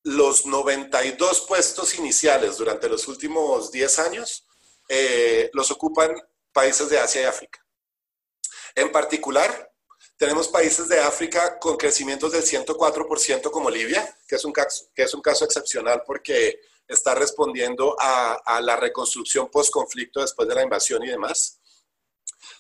los 0.06 0.46
92 0.46 1.42
puestos 1.48 1.98
iniciales 1.98 2.58
durante 2.58 2.88
los 2.88 3.08
últimos 3.08 3.72
10 3.72 4.00
años 4.00 4.48
eh, 4.88 5.50
los 5.54 5.72
ocupan 5.72 6.16
países 6.54 6.90
de 6.90 7.00
Asia 7.00 7.22
y 7.22 7.26
África. 7.26 7.66
En 8.76 8.92
particular, 8.92 9.74
tenemos 10.18 10.48
países 10.48 10.88
de 10.88 11.00
África 11.00 11.60
con 11.60 11.76
crecimientos 11.76 12.32
del 12.32 12.44
104% 12.44 13.52
como 13.52 13.70
Libia, 13.70 14.18
que 14.28 14.36
es 14.36 14.46
un 14.46 14.54
caso, 14.54 14.86
que 14.94 15.04
es 15.04 15.14
un 15.14 15.22
caso 15.22 15.44
excepcional 15.46 16.04
porque 16.06 16.60
está 16.88 17.16
respondiendo 17.16 17.96
a, 18.00 18.62
la 18.62 18.76
reconstrucción 18.76 19.50
post-conflicto 19.50 20.22
después 20.22 20.48
de 20.48 20.56
la 20.56 20.64
invasión 20.64 21.04
y 21.04 21.10
demás. 21.10 21.60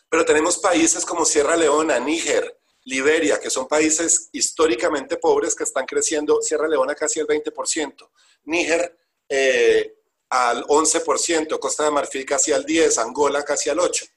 Pero 0.10 0.26
tenemos 0.26 0.58
países 0.58 1.06
como 1.06 1.26
Sierra 1.26 1.56
Leona, 1.56 2.00
Níger, 2.00 2.60
Liberia, 2.84 3.40
que 3.40 3.50
son 3.50 3.68
países 3.68 4.30
históricamente 4.32 5.18
pobres 5.18 5.56
que 5.56 5.64
están 5.64 5.86
creciendo, 5.86 6.42
Sierra 6.42 6.68
Leona 6.68 6.94
casi 6.94 7.20
el 7.20 7.28
20%, 7.28 8.10
Níger 8.44 8.98
eh, 9.30 9.96
al 10.30 10.64
11%, 10.66 11.58
Costa 11.60 11.86
de 11.86 11.92
Marfil 11.92 12.26
casi 12.26 12.52
al 12.52 12.66
10%, 12.66 12.98
Angola 13.02 13.44
casi 13.44 13.70
al 13.70 13.78
8%. 13.78 14.10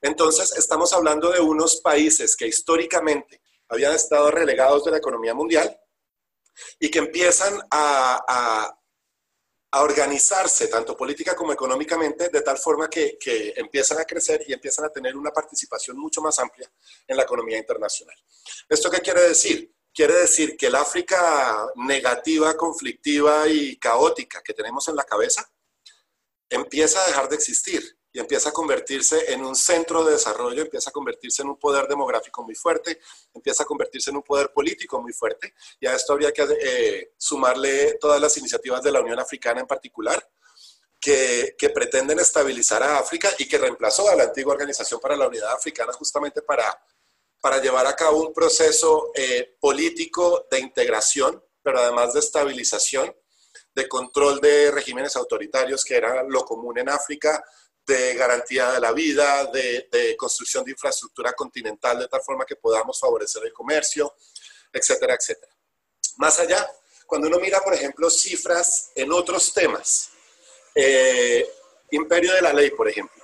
Entonces, 0.00 0.56
estamos 0.56 0.92
hablando 0.92 1.30
de 1.30 1.40
unos 1.40 1.80
países 1.80 2.36
que 2.36 2.46
históricamente 2.46 3.42
habían 3.68 3.94
estado 3.94 4.30
relegados 4.30 4.84
de 4.84 4.92
la 4.92 4.98
economía 4.98 5.34
mundial 5.34 5.78
y 6.78 6.90
que 6.90 6.98
empiezan 6.98 7.58
a, 7.70 8.76
a 9.70 9.82
organizarse 9.82 10.68
tanto 10.68 10.96
política 10.96 11.34
como 11.34 11.52
económicamente 11.52 12.28
de 12.28 12.40
tal 12.40 12.56
forma 12.56 12.88
que, 12.88 13.18
que, 13.18 13.52
empiezan 13.56 13.98
a 13.98 14.04
crecer 14.04 14.42
y 14.46 14.52
empiezan 14.52 14.86
a 14.86 14.90
tener 14.90 15.16
una 15.16 15.30
participación 15.30 15.98
mucho 15.98 16.22
más 16.22 16.38
amplia 16.38 16.70
en 17.06 17.16
la 17.16 17.24
economía 17.24 17.58
internacional. 17.58 18.16
¿Esto 18.68 18.90
qué 18.90 19.00
quiere 19.00 19.22
decir? 19.22 19.74
Quiere 19.92 20.14
decir 20.14 20.56
que 20.56 20.66
el 20.66 20.74
África 20.74 21.66
negativa, 21.76 22.56
conflictiva 22.56 23.48
y 23.48 23.76
caótica 23.76 24.42
que 24.42 24.54
tenemos 24.54 24.86
en 24.88 24.96
la 24.96 25.04
cabeza 25.04 25.50
empieza 26.48 27.02
a 27.02 27.06
dejar 27.08 27.28
de 27.28 27.36
existir 27.36 27.95
y 28.16 28.18
empieza 28.18 28.48
a 28.48 28.52
convertirse 28.52 29.30
en 29.30 29.44
un 29.44 29.54
centro 29.54 30.02
de 30.02 30.12
desarrollo, 30.12 30.62
empieza 30.62 30.88
a 30.88 30.92
convertirse 30.92 31.42
en 31.42 31.50
un 31.50 31.58
poder 31.58 31.86
demográfico 31.86 32.42
muy 32.42 32.54
fuerte, 32.54 32.98
empieza 33.34 33.62
a 33.64 33.66
convertirse 33.66 34.08
en 34.08 34.16
un 34.16 34.22
poder 34.22 34.54
político 34.54 35.02
muy 35.02 35.12
fuerte. 35.12 35.52
Y 35.78 35.86
a 35.86 35.94
esto 35.94 36.14
habría 36.14 36.32
que 36.32 36.46
eh, 36.58 37.12
sumarle 37.18 37.98
todas 38.00 38.18
las 38.18 38.34
iniciativas 38.38 38.82
de 38.82 38.90
la 38.90 39.02
Unión 39.02 39.20
Africana 39.20 39.60
en 39.60 39.66
particular, 39.66 40.26
que, 40.98 41.56
que, 41.58 41.68
pretenden 41.68 42.18
estabilizar 42.18 42.82
a 42.82 43.00
África 43.00 43.28
y 43.36 43.46
que 43.46 43.58
reemplazó 43.58 44.08
a 44.08 44.16
la 44.16 44.24
antigua 44.24 44.54
Organización 44.54 44.98
para 44.98 45.14
la 45.14 45.28
Unidad 45.28 45.52
Africana 45.52 45.92
justamente 45.92 46.40
para, 46.40 46.74
para 47.38 47.60
llevar 47.60 47.86
a 47.86 47.94
cabo 47.94 48.22
un 48.22 48.32
proceso 48.32 49.10
eh, 49.14 49.58
político 49.60 50.46
de 50.50 50.60
integración, 50.60 51.44
pero 51.62 51.80
además 51.80 52.14
de 52.14 52.20
estabilización, 52.20 53.14
de 53.74 53.86
control 53.86 54.40
de 54.40 54.70
regímenes 54.70 55.16
autoritarios, 55.16 55.84
que 55.84 55.96
era 55.96 56.22
lo 56.22 56.46
común 56.46 56.78
en 56.78 56.88
África, 56.88 57.44
de 57.86 58.14
garantía 58.14 58.72
de 58.72 58.80
la 58.80 58.92
vida, 58.92 59.46
de, 59.46 60.16
construcción 60.16 60.64
de 60.64 60.72
infraestructura 60.72 61.32
continental 61.32 61.98
de 61.98 62.08
tal 62.08 62.20
forma 62.22 62.44
que 62.44 62.56
podamos 62.56 62.98
favorecer 62.98 63.44
el 63.44 63.52
comercio, 63.52 64.14
etcétera, 64.72 65.14
etcétera. 65.14 65.52
Más 66.16 66.38
allá, 66.40 66.66
cuando 67.06 67.28
uno 67.28 67.38
mira, 67.38 67.60
por 67.60 67.74
ejemplo, 67.74 68.10
cifras 68.10 68.90
en 68.94 69.12
otros 69.12 69.52
temas, 69.52 70.10
eh, 70.74 71.48
imperio 71.90 72.32
de 72.34 72.42
la 72.42 72.52
ley, 72.52 72.70
por 72.70 72.88
ejemplo, 72.88 73.22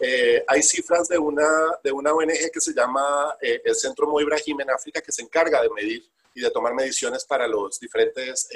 eh, 0.00 0.42
hay 0.48 0.62
cifras 0.62 1.08
de 1.08 1.18
una, 1.18 1.78
de 1.84 1.92
una 1.92 2.12
ONG 2.12 2.50
que 2.52 2.60
se 2.60 2.72
llama 2.72 3.36
eh, 3.40 3.60
el 3.64 3.74
Centro 3.74 4.06
Mo 4.08 4.20
Ibrahim 4.20 4.62
en 4.62 4.70
África, 4.70 5.00
que 5.00 5.12
se 5.12 5.22
encarga 5.22 5.62
de 5.62 5.70
medir 5.70 6.10
y 6.34 6.40
de 6.40 6.50
tomar 6.50 6.74
mediciones 6.74 7.24
para 7.24 7.46
los 7.46 7.78
diferentes 7.78 8.48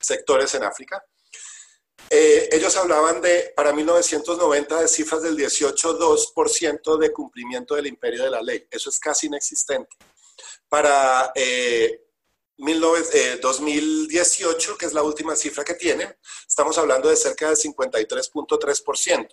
sectores 0.00 0.54
en 0.54 0.64
África. 0.64 1.04
Eh, 2.10 2.48
ellos 2.52 2.74
hablaban 2.76 3.20
de, 3.20 3.52
para 3.54 3.72
1990, 3.72 4.80
de 4.80 4.88
cifras 4.88 5.22
del 5.22 5.36
18,2% 5.36 6.98
de 6.98 7.12
cumplimiento 7.12 7.74
del 7.74 7.86
imperio 7.86 8.24
de 8.24 8.30
la 8.30 8.40
ley. 8.40 8.66
Eso 8.70 8.88
es 8.88 8.98
casi 8.98 9.26
inexistente. 9.26 9.96
Para 10.68 11.32
2018, 13.40 14.72
eh, 14.72 14.76
que 14.78 14.86
es 14.86 14.92
la 14.92 15.02
última 15.02 15.36
cifra 15.36 15.64
que 15.64 15.74
tienen, 15.74 16.16
estamos 16.46 16.78
hablando 16.78 17.08
de 17.08 17.16
cerca 17.16 17.48
del 17.48 17.56
53.3%. 17.56 19.28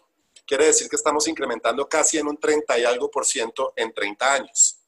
Quiere 0.45 0.65
decir 0.67 0.87
que 0.89 0.95
estamos 0.95 1.27
incrementando 1.27 1.87
casi 1.89 2.17
en 2.19 2.27
un 2.27 2.37
30 2.37 2.77
y 2.79 2.83
algo 2.83 3.09
por 3.09 3.25
ciento 3.25 3.73
en 3.75 3.93
30 3.93 4.33
años. 4.33 4.84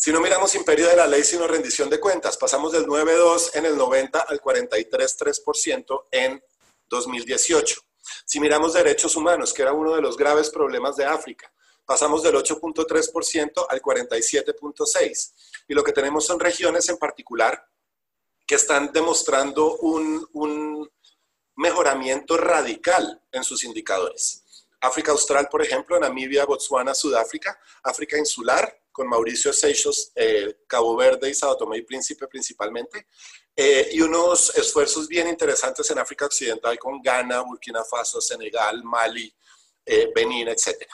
Si 0.00 0.12
no 0.12 0.20
miramos 0.20 0.54
imperio 0.54 0.86
de 0.86 0.94
la 0.94 1.08
ley, 1.08 1.24
sino 1.24 1.48
rendición 1.48 1.90
de 1.90 1.98
cuentas, 1.98 2.36
pasamos 2.36 2.70
del 2.70 2.86
9,2 2.86 3.50
en 3.54 3.66
el 3.66 3.76
90 3.76 4.20
al 4.20 4.40
43,3% 4.40 6.04
en 6.12 6.40
2018. 6.88 7.80
Si 8.24 8.38
miramos 8.38 8.74
derechos 8.74 9.16
humanos, 9.16 9.52
que 9.52 9.62
era 9.62 9.72
uno 9.72 9.96
de 9.96 10.00
los 10.00 10.16
graves 10.16 10.50
problemas 10.50 10.94
de 10.94 11.04
África, 11.04 11.52
pasamos 11.84 12.22
del 12.22 12.36
8.3% 12.36 13.66
al 13.68 13.82
47.6%. 13.82 15.32
Y 15.66 15.74
lo 15.74 15.82
que 15.82 15.92
tenemos 15.92 16.24
son 16.24 16.38
regiones 16.38 16.88
en 16.88 16.96
particular 16.96 17.60
que 18.46 18.54
están 18.54 18.92
demostrando 18.92 19.78
un, 19.78 20.24
un 20.32 20.88
mejoramiento 21.56 22.36
radical 22.36 23.20
en 23.32 23.42
sus 23.42 23.64
indicadores. 23.64 24.44
África 24.80 25.10
Austral, 25.10 25.48
por 25.48 25.60
ejemplo, 25.60 25.98
Namibia, 25.98 26.44
Botswana, 26.44 26.94
Sudáfrica, 26.94 27.58
África 27.82 28.16
Insular, 28.16 28.80
con 28.98 29.08
Mauricio 29.08 29.52
Seixos, 29.52 30.10
eh, 30.16 30.64
Cabo 30.66 30.96
Verde 30.96 31.30
y 31.30 31.34
Sao 31.34 31.56
Tomé 31.56 31.78
y 31.78 31.82
Príncipe 31.82 32.26
principalmente, 32.26 33.06
eh, 33.54 33.90
y 33.92 34.00
unos 34.00 34.56
esfuerzos 34.56 35.06
bien 35.06 35.28
interesantes 35.28 35.88
en 35.92 36.00
África 36.00 36.26
Occidental 36.26 36.76
con 36.80 37.00
Ghana, 37.00 37.42
Burkina 37.42 37.84
Faso, 37.84 38.20
Senegal, 38.20 38.82
Mali, 38.82 39.32
eh, 39.86 40.10
Benín, 40.12 40.48
etc. 40.48 40.84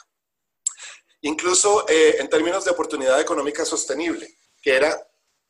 Incluso 1.23 1.87
en 1.89 2.29
términos 2.29 2.67
de 2.67 2.73
oportunidad 2.73 3.19
económica 3.19 3.65
sostenible, 3.65 4.37
que 4.61 4.75
era 4.75 4.95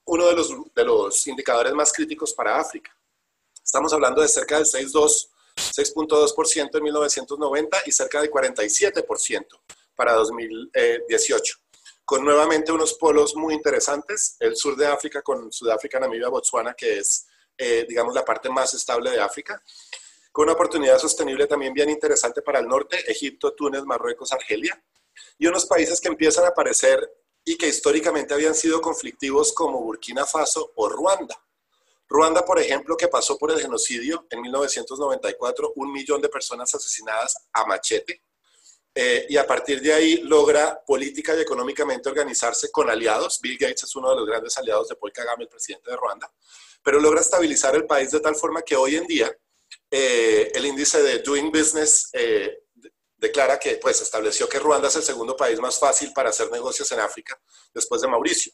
uno 0.05 0.29
de 0.29 0.37
los, 0.37 0.51
de 0.73 0.85
los 0.85 1.27
indicadores 1.27 1.73
más 1.73 1.93
críticos 1.93 2.33
para 2.33 2.61
África. 2.61 2.97
Estamos 3.65 3.93
hablando 3.93 4.23
de 4.23 4.29
cerca 4.29 4.59
del 4.59 4.67
6,2%. 4.67 5.31
6.2% 5.57 6.77
en 6.79 6.83
1990 6.83 7.83
y 7.87 7.93
cerca 7.93 8.21
del 8.21 8.29
47% 8.29 9.47
para 9.95 10.15
2018 10.15 11.64
con 12.05 12.25
nuevamente 12.25 12.71
unos 12.71 12.95
polos 12.95 13.35
muy 13.35 13.55
interesantes, 13.55 14.37
el 14.41 14.57
sur 14.57 14.77
de 14.77 14.87
África 14.87 15.23
con 15.23 15.51
Sudáfrica, 15.51 15.99
Namibia, 15.99 16.29
Botswana, 16.29 16.75
que 16.75 16.99
es, 16.99 17.27
eh, 17.57 17.87
digamos, 17.89 18.15
la 18.15 18.25
parte 18.25 18.51
más 18.51 18.75
estable 18.75 19.11
de 19.11 19.21
África, 19.21 19.63
con 20.31 20.45
una 20.45 20.53
oportunidad 20.53 20.99
sostenible 20.99 21.47
también 21.47 21.73
bien 21.73 21.89
interesante 21.89 22.43
para 22.43 22.59
el 22.59 22.67
norte, 22.67 22.99
Egipto, 23.11 23.55
Túnez, 23.55 23.85
Marruecos, 23.85 24.33
Argelia, 24.33 24.83
y 25.39 25.47
unos 25.47 25.67
países 25.67 26.01
que 26.01 26.09
empiezan 26.09 26.45
a 26.45 26.49
aparecer 26.49 27.09
y 27.45 27.57
que 27.57 27.69
históricamente 27.69 28.35
habían 28.35 28.55
sido 28.55 28.81
conflictivos 28.81 29.53
como 29.53 29.81
Burkina 29.81 30.27
Faso 30.27 30.73
o 30.77 30.89
Ruanda. 30.89 31.41
Ruanda, 32.09 32.45
por 32.45 32.59
ejemplo, 32.59 32.97
que 32.97 33.09
pasó 33.09 33.39
por 33.39 33.51
el 33.51 33.61
genocidio 33.61 34.27
en 34.31 34.41
1994, 34.43 35.73
un 35.77 35.93
millón 35.93 36.21
de 36.21 36.29
personas 36.29 36.75
asesinadas 36.75 37.49
a 37.53 37.65
machete, 37.65 38.23
eh, 38.95 39.27
y 39.29 39.37
a 39.37 39.47
partir 39.47 39.81
de 39.81 39.93
ahí 39.93 40.19
logra 40.19 40.81
política 40.87 41.35
y 41.37 41.41
económicamente 41.41 42.09
organizarse 42.09 42.71
con 42.71 42.89
aliados. 42.89 43.41
Bill 43.41 43.59
Gates 43.59 43.83
es 43.85 43.97
uno 43.97 44.11
de 44.11 44.17
los 44.17 44.27
grandes 44.27 44.57
aliados 44.57 44.89
de 44.89 44.97
Paul 44.97 45.13
Kagame, 45.13 45.45
el 45.45 45.49
presidente 45.49 45.91
de 45.91 45.97
Ruanda, 45.97 46.33
pero 46.83 47.01
logra 47.01 47.21
estabilizar 47.21 47.75
el 47.75 47.87
país 47.87 48.13
de 48.13 48.21
tal 48.21 48.37
forma 48.37 48.63
que 48.63 48.77
hoy 48.77 48.97
en 48.97 49.07
día 49.07 49.37
eh, 49.91 50.53
el 50.55 50.67
índice 50.67 51.03
de 51.03 51.19
Doing 51.21 51.51
Business 51.51 52.09
eh, 52.13 52.65
declara 53.17 53.59
que 53.59 53.77
pues 53.77 54.01
estableció 54.01 54.49
que 54.49 54.61
Ruanda 54.61 54.89
es 54.89 54.97
el 54.97 55.03
segundo 55.03 55.37
país 55.37 55.59
más 55.59 55.79
fácil 55.79 56.13
para 56.13 56.31
hacer 56.31 56.51
negocios 56.53 56.91
en 56.93 57.01
África 57.01 57.41
después 57.73 58.01
de 58.01 58.09
Mauricio. 58.09 58.53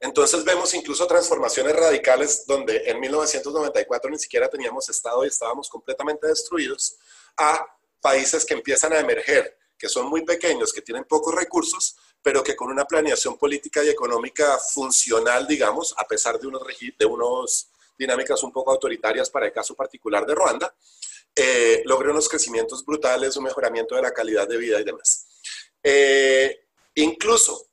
Entonces 0.00 0.44
vemos 0.44 0.74
incluso 0.74 1.06
transformaciones 1.06 1.74
radicales 1.74 2.44
donde 2.46 2.82
en 2.86 3.00
1994 3.00 4.10
ni 4.10 4.18
siquiera 4.18 4.50
teníamos 4.50 4.88
Estado 4.88 5.24
y 5.24 5.28
estábamos 5.28 5.68
completamente 5.68 6.26
destruidos, 6.26 6.96
a 7.38 7.64
países 8.02 8.44
que 8.44 8.54
empiezan 8.54 8.92
a 8.92 8.98
emerger, 8.98 9.56
que 9.78 9.88
son 9.88 10.08
muy 10.08 10.24
pequeños, 10.24 10.72
que 10.72 10.82
tienen 10.82 11.04
pocos 11.04 11.34
recursos, 11.34 11.96
pero 12.20 12.42
que 12.42 12.54
con 12.54 12.70
una 12.70 12.84
planeación 12.84 13.38
política 13.38 13.82
y 13.82 13.88
económica 13.88 14.58
funcional, 14.58 15.46
digamos, 15.46 15.94
a 15.96 16.06
pesar 16.06 16.38
de 16.38 16.46
unos, 17.06 17.68
dinámicas 17.98 18.42
un 18.42 18.52
poco 18.52 18.72
autoritarias 18.72 19.30
para 19.30 19.46
el 19.46 19.52
caso 19.52 19.74
particular 19.74 20.26
de 20.26 20.34
Ruanda, 20.34 20.74
eh, 21.34 21.82
logre 21.84 22.10
unos 22.10 22.28
crecimientos 22.28 22.84
brutales, 22.84 23.36
un 23.36 23.44
mejoramiento 23.44 23.94
de 23.94 24.02
la 24.02 24.12
calidad 24.12 24.46
de 24.46 24.56
vida 24.56 24.80
y 24.80 24.84
demás. 24.84 25.26
Eh, 25.82 26.66
incluso 26.96 27.68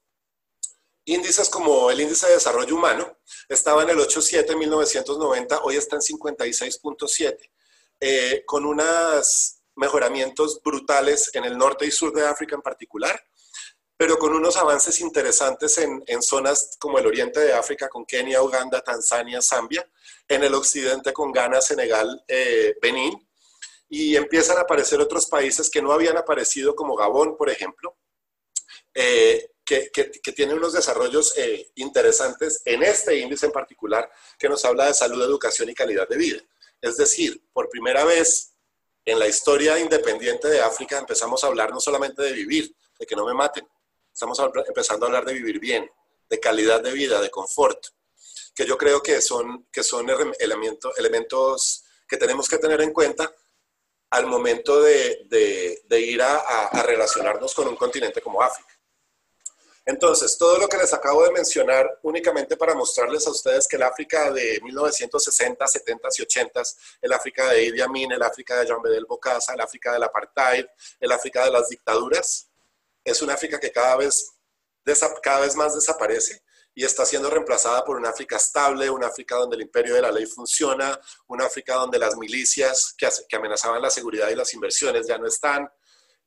índices 1.05 1.50
como 1.50 1.89
el 1.89 2.00
índice 2.00 2.27
de 2.27 2.33
desarrollo 2.33 2.75
humano 2.75 3.17
estaba 3.48 3.83
en 3.83 3.89
el 3.89 3.98
8.7 3.98 4.51
en 4.51 4.59
1990, 4.59 5.62
hoy 5.63 5.75
está 5.75 5.95
en 5.95 6.01
56.7, 6.01 7.50
eh, 8.00 8.43
con 8.45 8.65
unos 8.65 9.58
mejoramientos 9.79 10.62
brutales 10.62 11.31
en 11.33 11.45
el 11.45 11.57
norte 11.57 11.86
y 11.86 11.91
sur 11.91 12.13
de 12.13 12.27
África 12.27 12.55
en 12.55 12.62
particular, 12.62 13.19
pero 13.98 14.17
con 14.17 14.33
unos 14.33 14.57
avances 14.57 15.00
interesantes 15.01 15.77
en, 15.77 16.21
zonas 16.21 16.77
como 16.79 17.00
el 17.00 17.07
oriente 17.07 17.39
de 17.39 17.53
África, 17.53 17.89
con 17.89 18.05
Kenia, 18.05 18.41
Uganda, 18.41 18.81
Tanzania, 18.81 19.41
Zambia, 19.41 19.89
en 20.27 20.43
el 20.43 20.53
occidente 20.53 21.12
con 21.12 21.31
Ghana, 21.31 21.62
Senegal, 21.62 22.24
eh, 22.27 22.75
Benín, 22.81 23.27
y 23.89 24.15
empiezan 24.15 24.57
a 24.57 24.62
aparecer 24.62 25.00
otros 25.00 25.25
países 25.25 25.69
que 25.69 25.81
no 25.81 25.91
habían 25.91 26.17
aparecido, 26.17 26.75
como 26.75 26.95
Gabón, 26.95 27.36
por 27.36 27.50
ejemplo, 27.50 27.98
eh, 28.93 29.51
que, 29.65 29.91
que, 29.91 30.31
tienen 30.31 30.57
unos 30.57 30.74
desarrollos 30.74 31.38
eh, 31.38 31.71
interesantes 31.75 32.62
en 32.65 32.83
este 32.83 33.17
índice 33.17 33.48
en 33.48 33.51
particular, 33.51 34.09
que 34.38 34.50
nos 34.50 34.63
habla 34.65 34.88
de 34.88 34.93
salud, 34.93 35.21
educación 35.21 35.69
y 35.69 35.75
calidad 35.75 36.07
de 36.07 36.17
vida. 36.17 36.41
Es 36.81 36.98
decir, 36.98 37.43
por 37.53 37.69
primera 37.69 38.03
vez 38.05 38.53
en 39.05 39.19
la 39.19 39.27
historia 39.27 39.79
independiente 39.79 40.47
de 40.47 40.61
África 40.61 40.97
empezamos 40.97 41.43
a 41.43 41.47
hablar 41.47 41.71
no 41.71 41.79
solamente 41.79 42.21
de 42.21 42.33
vivir, 42.33 42.75
de 42.97 43.05
que 43.05 43.15
no 43.15 43.25
me 43.25 43.33
maten, 43.33 43.67
Estamos 44.19 44.37
empezando 44.67 45.05
a 45.05 45.07
hablar 45.07 45.23
de 45.23 45.33
vivir 45.33 45.59
bien, 45.59 45.89
de 46.29 46.39
calidad 46.41 46.81
de 46.81 46.91
vida, 46.91 47.21
de 47.21 47.29
confort, 47.29 47.81
que 48.53 48.65
yo 48.65 48.77
creo 48.77 49.01
que 49.01 49.21
son, 49.21 49.67
que 49.71 49.81
son 49.81 50.07
elementos, 50.39 51.85
que 52.05 52.17
tenemos 52.17 52.49
que 52.49 52.57
tener 52.57 52.81
en 52.81 52.91
cuenta 52.91 53.33
al 54.09 54.25
momento 54.25 54.81
de, 54.81 55.25
de, 55.87 56.01
ir 56.01 56.21
a, 56.21 56.83
relacionarnos 56.83 57.53
con 57.53 57.67
un 57.67 57.75
continente 57.75 58.21
como 58.21 58.41
África. 58.41 58.78
Entonces, 59.89 60.38
todo 60.38 60.60
lo 60.60 60.67
que 60.67 60.77
les 60.77 60.93
acabo 60.93 61.24
de 61.24 61.31
mencionar 61.31 62.00
únicamente 62.03 62.55
para 62.55 62.75
mostrarles 62.75 63.25
a 63.25 63.31
ustedes 63.31 63.67
que 63.67 63.75
el 63.75 63.81
África 63.81 64.31
de 64.31 64.62
1960, 64.62 65.65
70 65.65 66.08
y 66.15 66.22
80, 66.22 66.62
el 67.01 67.12
África 67.12 67.50
de 67.50 67.63
Idi 67.63 67.81
Amin, 67.81 68.12
el 68.12 68.22
África 68.22 68.60
de 68.60 68.67
Jean 68.67 68.84
Bedel 68.84 69.08
Bokassa, 69.08 69.55
el 69.55 69.62
África 69.62 69.91
del 69.91 70.03
apartheid, 70.03 70.63
el 71.00 71.12
África 71.12 71.43
de 71.43 71.50
las 71.50 71.69
dictaduras, 71.69 72.51
es 73.03 73.19
una 73.24 73.34
África 73.34 73.60
que 73.60 73.72
cada 73.72 73.96
vez, 73.96 74.31
cada 75.24 75.39
vez 75.39 75.55
más 75.55 75.74
desaparece 75.74 76.39
y 76.75 76.86
está 76.86 77.03
siendo 77.03 77.27
reemplazada 77.31 77.84
por 77.84 77.98
una 77.98 78.10
África 78.10 78.36
estable, 78.36 78.91
una 78.91 79.08
África 79.08 79.38
donde 79.38 79.55
el 79.55 79.63
imperio 79.63 79.96
de 79.96 80.03
la 80.03 80.12
ley 80.12 80.27
funciona, 80.27 81.01
una 81.25 81.48
África 81.48 81.74
donde 81.74 81.98
las 81.98 82.15
milicias 82.15 82.93
que 82.96 83.36
amenazaban 83.36 83.81
la 83.81 83.89
seguridad 83.89 84.29
y 84.29 84.36
las 84.36 84.53
inversiones 84.53 85.08
ya 85.08 85.17
no 85.17 85.25
están. 85.25 85.67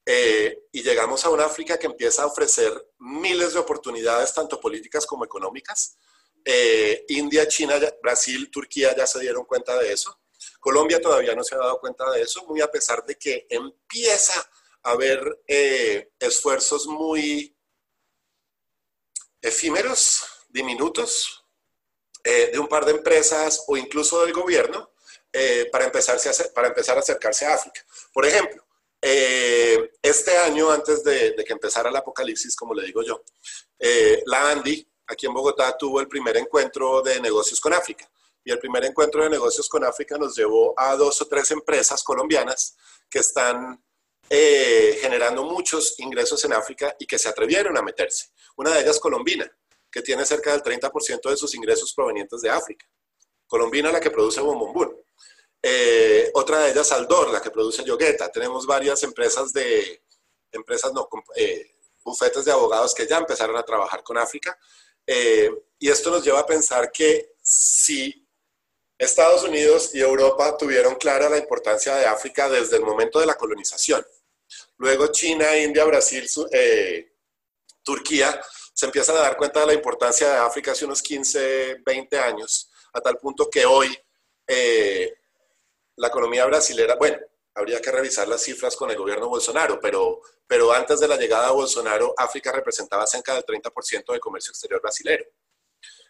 Eh, 0.04 0.64
y 0.72 0.82
llegamos 0.82 1.24
a 1.24 1.30
una 1.30 1.44
África 1.44 1.78
que 1.78 1.86
empieza 1.86 2.24
a 2.24 2.26
ofrecer 2.26 2.72
miles 2.98 3.52
de 3.54 3.60
oportunidades, 3.60 4.34
tanto 4.34 4.60
políticas 4.60 5.06
como 5.06 5.24
económicas. 5.24 5.96
Eh, 6.44 7.04
India, 7.08 7.46
China, 7.46 7.74
Brasil, 8.02 8.50
Turquía 8.50 8.96
ya 8.96 9.06
se 9.06 9.20
dieron 9.20 9.44
cuenta 9.44 9.78
de 9.78 9.92
eso. 9.92 10.20
Colombia 10.58 11.00
todavía 11.00 11.34
no 11.34 11.44
se 11.44 11.54
ha 11.54 11.58
dado 11.58 11.78
cuenta 11.78 12.10
de 12.10 12.22
eso, 12.22 12.44
muy 12.46 12.60
a 12.60 12.70
pesar 12.70 13.04
de 13.04 13.16
que 13.16 13.46
empieza 13.48 14.48
haber 14.84 15.42
eh, 15.46 16.10
esfuerzos 16.18 16.88
muy 16.88 17.56
efímeros, 19.40 20.24
diminutos, 20.48 21.38
de 22.24 22.56
un 22.56 22.68
par 22.68 22.84
de 22.84 22.92
empresas 22.92 23.64
o 23.66 23.76
incluso 23.76 24.22
del 24.22 24.32
gobierno 24.32 24.92
para, 25.72 25.86
empezarse 25.86 26.28
a 26.28 26.52
para 26.54 26.68
empezar 26.68 26.96
a 26.96 27.00
acercarse 27.00 27.44
a 27.44 27.54
África. 27.54 27.84
Por 28.12 28.24
ejemplo, 28.24 28.64
este 29.02 30.36
año, 30.38 30.70
antes 30.70 31.02
de, 31.02 31.32
de, 31.32 31.44
que 31.44 31.52
empezara 31.52 31.90
el 31.90 31.96
apocalipsis, 31.96 32.54
como 32.54 32.72
le 32.72 32.86
digo 32.86 33.02
yo, 33.02 33.22
la 34.26 34.50
ANDI, 34.50 34.88
aquí 35.08 35.26
en 35.26 35.34
Bogotá, 35.34 35.76
tuvo 35.76 36.00
el 36.00 36.08
primer 36.08 36.36
encuentro 36.36 37.02
de 37.02 37.20
negocios 37.20 37.60
con 37.60 37.72
África. 37.72 38.08
Y 38.44 38.50
el 38.50 38.58
primer 38.58 38.84
encuentro 38.84 39.22
de 39.22 39.30
negocios 39.30 39.68
con 39.68 39.84
África 39.84 40.16
nos 40.18 40.36
llevó 40.36 40.74
a 40.76 40.96
dos 40.96 41.20
o 41.22 41.26
tres 41.26 41.50
empresas 41.52 42.02
colombianas 42.02 42.76
que 43.08 43.20
están 43.20 43.82
eh, 44.28 44.98
generando 45.00 45.44
muchos 45.44 45.98
ingresos 46.00 46.44
en 46.44 46.52
África 46.52 46.96
y 46.98 47.06
que 47.06 47.18
se 47.18 47.28
atrevieron 47.28 47.76
a 47.76 47.82
meterse. 47.82 48.30
Una 48.56 48.70
de 48.70 48.80
ellas 48.80 48.98
Colombina, 48.98 49.50
que 49.90 50.02
tiene 50.02 50.24
cerca 50.24 50.52
del 50.52 50.62
30% 50.62 51.30
de 51.30 51.36
sus 51.36 51.54
ingresos 51.54 51.92
provenientes 51.94 52.40
de 52.40 52.50
África. 52.50 52.86
Colombina 53.46 53.92
la 53.92 54.00
que 54.00 54.10
produce 54.10 54.40
bombombún. 54.40 54.96
Eh, 55.62 56.30
otra 56.34 56.60
de 56.60 56.72
ellas 56.72 56.90
Aldor, 56.92 57.30
la 57.30 57.40
que 57.40 57.50
produce 57.50 57.84
yogueta. 57.84 58.30
Tenemos 58.30 58.66
varias 58.66 59.02
empresas 59.02 59.52
de, 59.52 60.02
empresas 60.50 60.92
no, 60.92 61.08
eh, 61.36 61.76
bufetes 62.04 62.44
de 62.44 62.52
abogados 62.52 62.94
que 62.94 63.06
ya 63.06 63.18
empezaron 63.18 63.56
a 63.56 63.62
trabajar 63.62 64.02
con 64.02 64.18
África. 64.18 64.58
y 65.78 65.88
esto 65.88 66.10
nos 66.10 66.24
lleva 66.24 66.40
a 66.40 66.46
pensar 66.46 66.92
que 66.92 67.34
si 67.42 68.28
Estados 68.96 69.42
Unidos 69.42 69.94
y 69.94 70.00
Europa 70.00 70.56
tuvieron 70.56 70.94
clara 70.94 71.28
la 71.28 71.38
importancia 71.38 71.96
de 71.96 72.06
África 72.06 72.48
desde 72.48 72.76
el 72.76 72.84
momento 72.84 73.18
de 73.18 73.26
la 73.26 73.34
colonización, 73.34 74.04
Luego 74.78 75.08
China, 75.08 75.56
India, 75.56 75.84
Brasil, 75.84 76.26
eh, 76.50 77.12
Turquía 77.82 78.40
se 78.74 78.86
empiezan 78.86 79.16
a 79.16 79.20
dar 79.20 79.36
cuenta 79.36 79.60
de 79.60 79.66
la 79.66 79.74
importancia 79.74 80.28
de 80.28 80.38
África 80.38 80.72
hace 80.72 80.84
unos 80.84 81.02
15, 81.02 81.82
20 81.84 82.18
años, 82.18 82.70
a 82.92 83.00
tal 83.00 83.18
punto 83.18 83.48
que 83.48 83.64
hoy 83.64 83.96
eh, 84.46 85.12
la 85.96 86.08
economía 86.08 86.46
brasilera, 86.46 86.96
bueno, 86.96 87.18
habría 87.54 87.80
que 87.80 87.90
revisar 87.90 88.26
las 88.28 88.42
cifras 88.42 88.76
con 88.76 88.90
el 88.90 88.96
gobierno 88.96 89.28
Bolsonaro, 89.28 89.78
pero, 89.80 90.20
pero 90.46 90.72
antes 90.72 91.00
de 91.00 91.08
la 91.08 91.16
llegada 91.16 91.48
de 91.48 91.52
Bolsonaro, 91.52 92.14
África 92.16 92.50
representaba 92.52 93.06
cerca 93.06 93.34
del 93.34 93.44
30% 93.44 94.12
del 94.12 94.20
comercio 94.20 94.50
exterior 94.50 94.80
brasilero. 94.80 95.24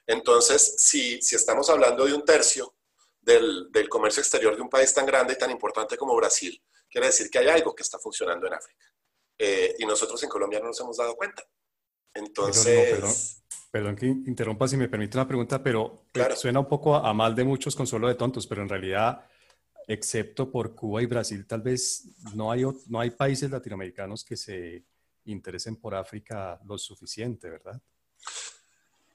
Entonces, 0.06 0.76
si, 0.78 1.20
si 1.20 1.36
estamos 1.36 1.68
hablando 1.70 2.04
de 2.04 2.14
un 2.14 2.24
tercio 2.24 2.74
del, 3.20 3.70
del 3.70 3.88
comercio 3.88 4.20
exterior 4.20 4.54
de 4.56 4.62
un 4.62 4.68
país 4.68 4.92
tan 4.92 5.06
grande 5.06 5.34
y 5.34 5.38
tan 5.38 5.50
importante 5.50 5.96
como 5.96 6.14
Brasil, 6.16 6.62
quiere 6.90 7.06
decir 7.08 7.30
que 7.30 7.38
hay 7.38 7.48
algo 7.48 7.74
que 7.74 7.82
está 7.82 7.98
funcionando 7.98 8.46
en 8.46 8.54
África. 8.54 8.86
Eh, 9.38 9.74
y 9.78 9.86
nosotros 9.86 10.22
en 10.22 10.28
Colombia 10.28 10.60
no 10.60 10.66
nos 10.66 10.80
hemos 10.80 10.96
dado 10.96 11.16
cuenta. 11.16 11.42
Entonces... 12.14 13.38
Perdón, 13.70 13.96
que 13.96 14.06
interrumpa 14.06 14.68
si 14.68 14.76
me 14.76 14.88
permite 14.88 15.16
una 15.16 15.26
pregunta, 15.26 15.62
pero 15.62 16.04
eh, 16.12 16.36
suena 16.36 16.60
un 16.60 16.68
poco 16.68 16.94
a, 16.94 17.14
mal 17.14 17.34
de 17.34 17.42
muchos 17.42 17.74
consuelo 17.74 18.06
de 18.06 18.14
tontos, 18.14 18.46
pero 18.46 18.60
en 18.60 18.68
realidad, 18.68 19.26
excepto 19.86 20.50
por 20.50 20.74
Cuba 20.74 21.02
y 21.02 21.06
Brasil, 21.06 21.46
tal 21.46 21.62
vez 21.62 22.04
no 22.34 22.50
hay, 22.50 22.64
no 22.86 23.00
hay 23.00 23.10
países 23.10 23.50
latinoamericanos 23.50 24.24
que 24.24 24.36
se 24.36 24.84
interesen 25.24 25.76
por 25.76 25.94
África 25.94 26.60
lo 26.64 26.78
suficiente, 26.78 27.48
¿verdad? 27.48 27.80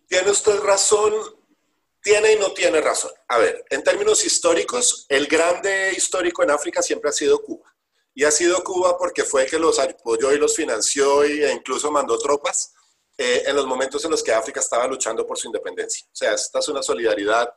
Tiene 0.07 0.31
usted 0.31 0.59
razón, 0.59 1.13
tiene 2.01 2.33
y 2.33 2.39
no 2.39 2.51
tiene 2.53 2.79
razón. 2.79 3.11
A 3.27 3.37
ver, 3.37 3.65
en 3.69 3.83
términos 3.83 4.23
históricos, 4.25 5.05
el 5.09 5.27
grande 5.27 5.91
histórico 5.95 6.43
en 6.43 6.51
África 6.51 6.81
siempre 6.81 7.09
ha 7.09 7.13
sido 7.13 7.41
Cuba. 7.41 7.73
Y 8.13 8.23
ha 8.23 8.31
sido 8.31 8.63
Cuba 8.63 8.97
porque 8.97 9.23
fue 9.23 9.43
el 9.43 9.49
que 9.49 9.59
los 9.59 9.77
apoyó 9.79 10.33
y 10.33 10.39
los 10.39 10.55
financió 10.55 11.23
e 11.23 11.51
incluso 11.51 11.91
mandó 11.91 12.17
tropas 12.17 12.73
eh, 13.17 13.43
en 13.45 13.55
los 13.55 13.67
momentos 13.67 14.03
en 14.05 14.11
los 14.11 14.23
que 14.23 14.31
África 14.31 14.59
estaba 14.59 14.87
luchando 14.87 15.25
por 15.27 15.37
su 15.37 15.47
independencia. 15.47 16.07
O 16.07 16.15
sea, 16.15 16.33
esta 16.33 16.59
es 16.59 16.67
una 16.67 16.81
solidaridad. 16.81 17.53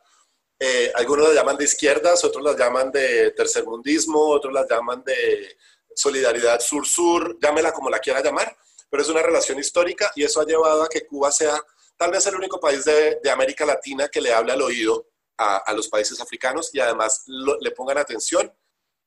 Eh, 0.63 0.91
algunos 0.93 1.27
la 1.27 1.33
llaman 1.33 1.57
de 1.57 1.63
izquierdas, 1.63 2.23
otros 2.23 2.43
la 2.43 2.55
llaman 2.55 2.91
de 2.91 3.31
tercermundismo, 3.31 4.27
otros 4.27 4.53
la 4.53 4.67
llaman 4.69 5.03
de 5.03 5.57
solidaridad 5.95 6.59
sur-sur, 6.59 7.35
llámela 7.41 7.73
como 7.73 7.89
la 7.89 7.97
quiera 7.97 8.21
llamar, 8.21 8.55
pero 8.87 9.01
es 9.01 9.09
una 9.09 9.23
relación 9.23 9.57
histórica 9.57 10.11
y 10.15 10.23
eso 10.23 10.39
ha 10.39 10.45
llevado 10.45 10.83
a 10.83 10.87
que 10.87 11.07
Cuba 11.07 11.31
sea 11.31 11.59
tal 11.97 12.11
vez 12.11 12.27
el 12.27 12.35
único 12.35 12.59
país 12.59 12.85
de, 12.85 13.19
América 13.31 13.65
Latina 13.65 14.07
que 14.07 14.21
le 14.21 14.31
hable 14.31 14.51
al 14.51 14.61
oído 14.61 15.07
a, 15.35 15.73
los 15.73 15.87
países 15.87 16.21
africanos 16.21 16.69
y 16.73 16.79
además 16.79 17.23
le 17.25 17.71
pongan 17.71 17.97
atención 17.97 18.53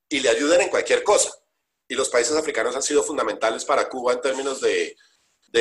y 0.09 0.19
le 0.19 0.31
ayuden 0.31 0.63
en 0.63 0.69
cualquier 0.71 1.05
cosa. 1.05 1.33
Y 1.87 1.95
los 1.95 2.09
países 2.09 2.37
africanos 2.37 2.75
han 2.75 2.83
sido 2.83 3.05
fundamentales 3.05 3.65
para 3.65 3.89
Cuba 3.89 4.15
en 4.15 4.21
términos 4.21 4.61
de, 4.61 4.97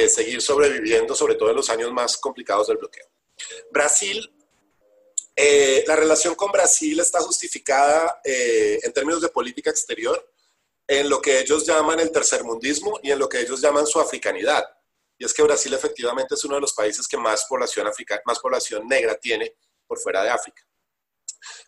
seguir 0.09 0.41
sobreviviendo, 0.41 1.13
sobre 1.13 1.35
todo 1.35 1.51
en 1.51 1.55
los 1.55 1.69
años 1.69 1.91
más 1.93 2.17
complicados 2.17 2.65
del 2.65 2.77
bloqueo. 2.77 3.05
Brasil, 3.69 4.27
eh, 5.35 5.83
la 5.87 5.95
relación 5.95 6.35
con 6.35 6.51
Brasil 6.51 6.99
está 6.99 7.19
justificada 7.21 8.21
eh, 8.23 8.79
en 8.83 8.93
términos 8.93 9.21
de 9.21 9.29
política 9.29 9.69
exterior 9.69 10.31
en 10.87 11.09
lo 11.09 11.21
que 11.21 11.39
ellos 11.39 11.65
llaman 11.65 11.99
el 11.99 12.11
tercermundismo 12.11 12.99
y 13.01 13.11
en 13.11 13.19
lo 13.19 13.29
que 13.29 13.39
ellos 13.41 13.61
llaman 13.61 13.87
su 13.87 13.99
africanidad 13.99 14.63
y 15.17 15.25
es 15.25 15.33
que 15.33 15.43
Brasil 15.43 15.73
efectivamente 15.73 16.35
es 16.35 16.43
uno 16.43 16.55
de 16.55 16.61
los 16.61 16.73
países 16.73 17.07
que 17.07 17.17
más 17.17 17.45
población, 17.45 17.89
más 18.25 18.39
población 18.39 18.87
negra 18.87 19.15
tiene 19.15 19.55
por 19.87 19.99
fuera 19.99 20.23
de 20.23 20.29
África. 20.29 20.63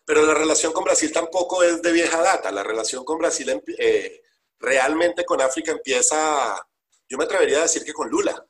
Pero 0.04 0.22
la 0.22 0.34
relación 0.34 0.72
con 0.72 0.84
Brasil 0.84 1.12
tampoco 1.12 1.62
es 1.62 1.82
de 1.82 1.92
vieja 1.92 2.20
data. 2.22 2.50
La 2.50 2.62
relación 2.62 3.04
con 3.04 3.18
Brasil 3.18 3.62
eh, 3.78 4.22
realmente 4.58 5.24
con 5.24 5.40
África 5.40 5.72
empieza, 5.72 6.54
yo 7.08 7.18
me 7.18 7.24
atrevería 7.24 7.58
a 7.58 7.62
decir 7.62 7.84
que 7.84 7.92
con 7.92 8.08
Lula, 8.08 8.46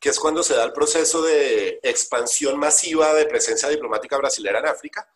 que 0.00 0.10
es 0.10 0.18
cuando 0.18 0.42
se 0.42 0.54
da 0.54 0.64
el 0.64 0.72
proceso 0.72 1.22
de 1.22 1.80
expansión 1.82 2.58
masiva 2.58 3.14
de 3.14 3.26
presencia 3.26 3.68
diplomática 3.68 4.16
brasilera 4.16 4.60
en 4.60 4.66
África 4.66 5.08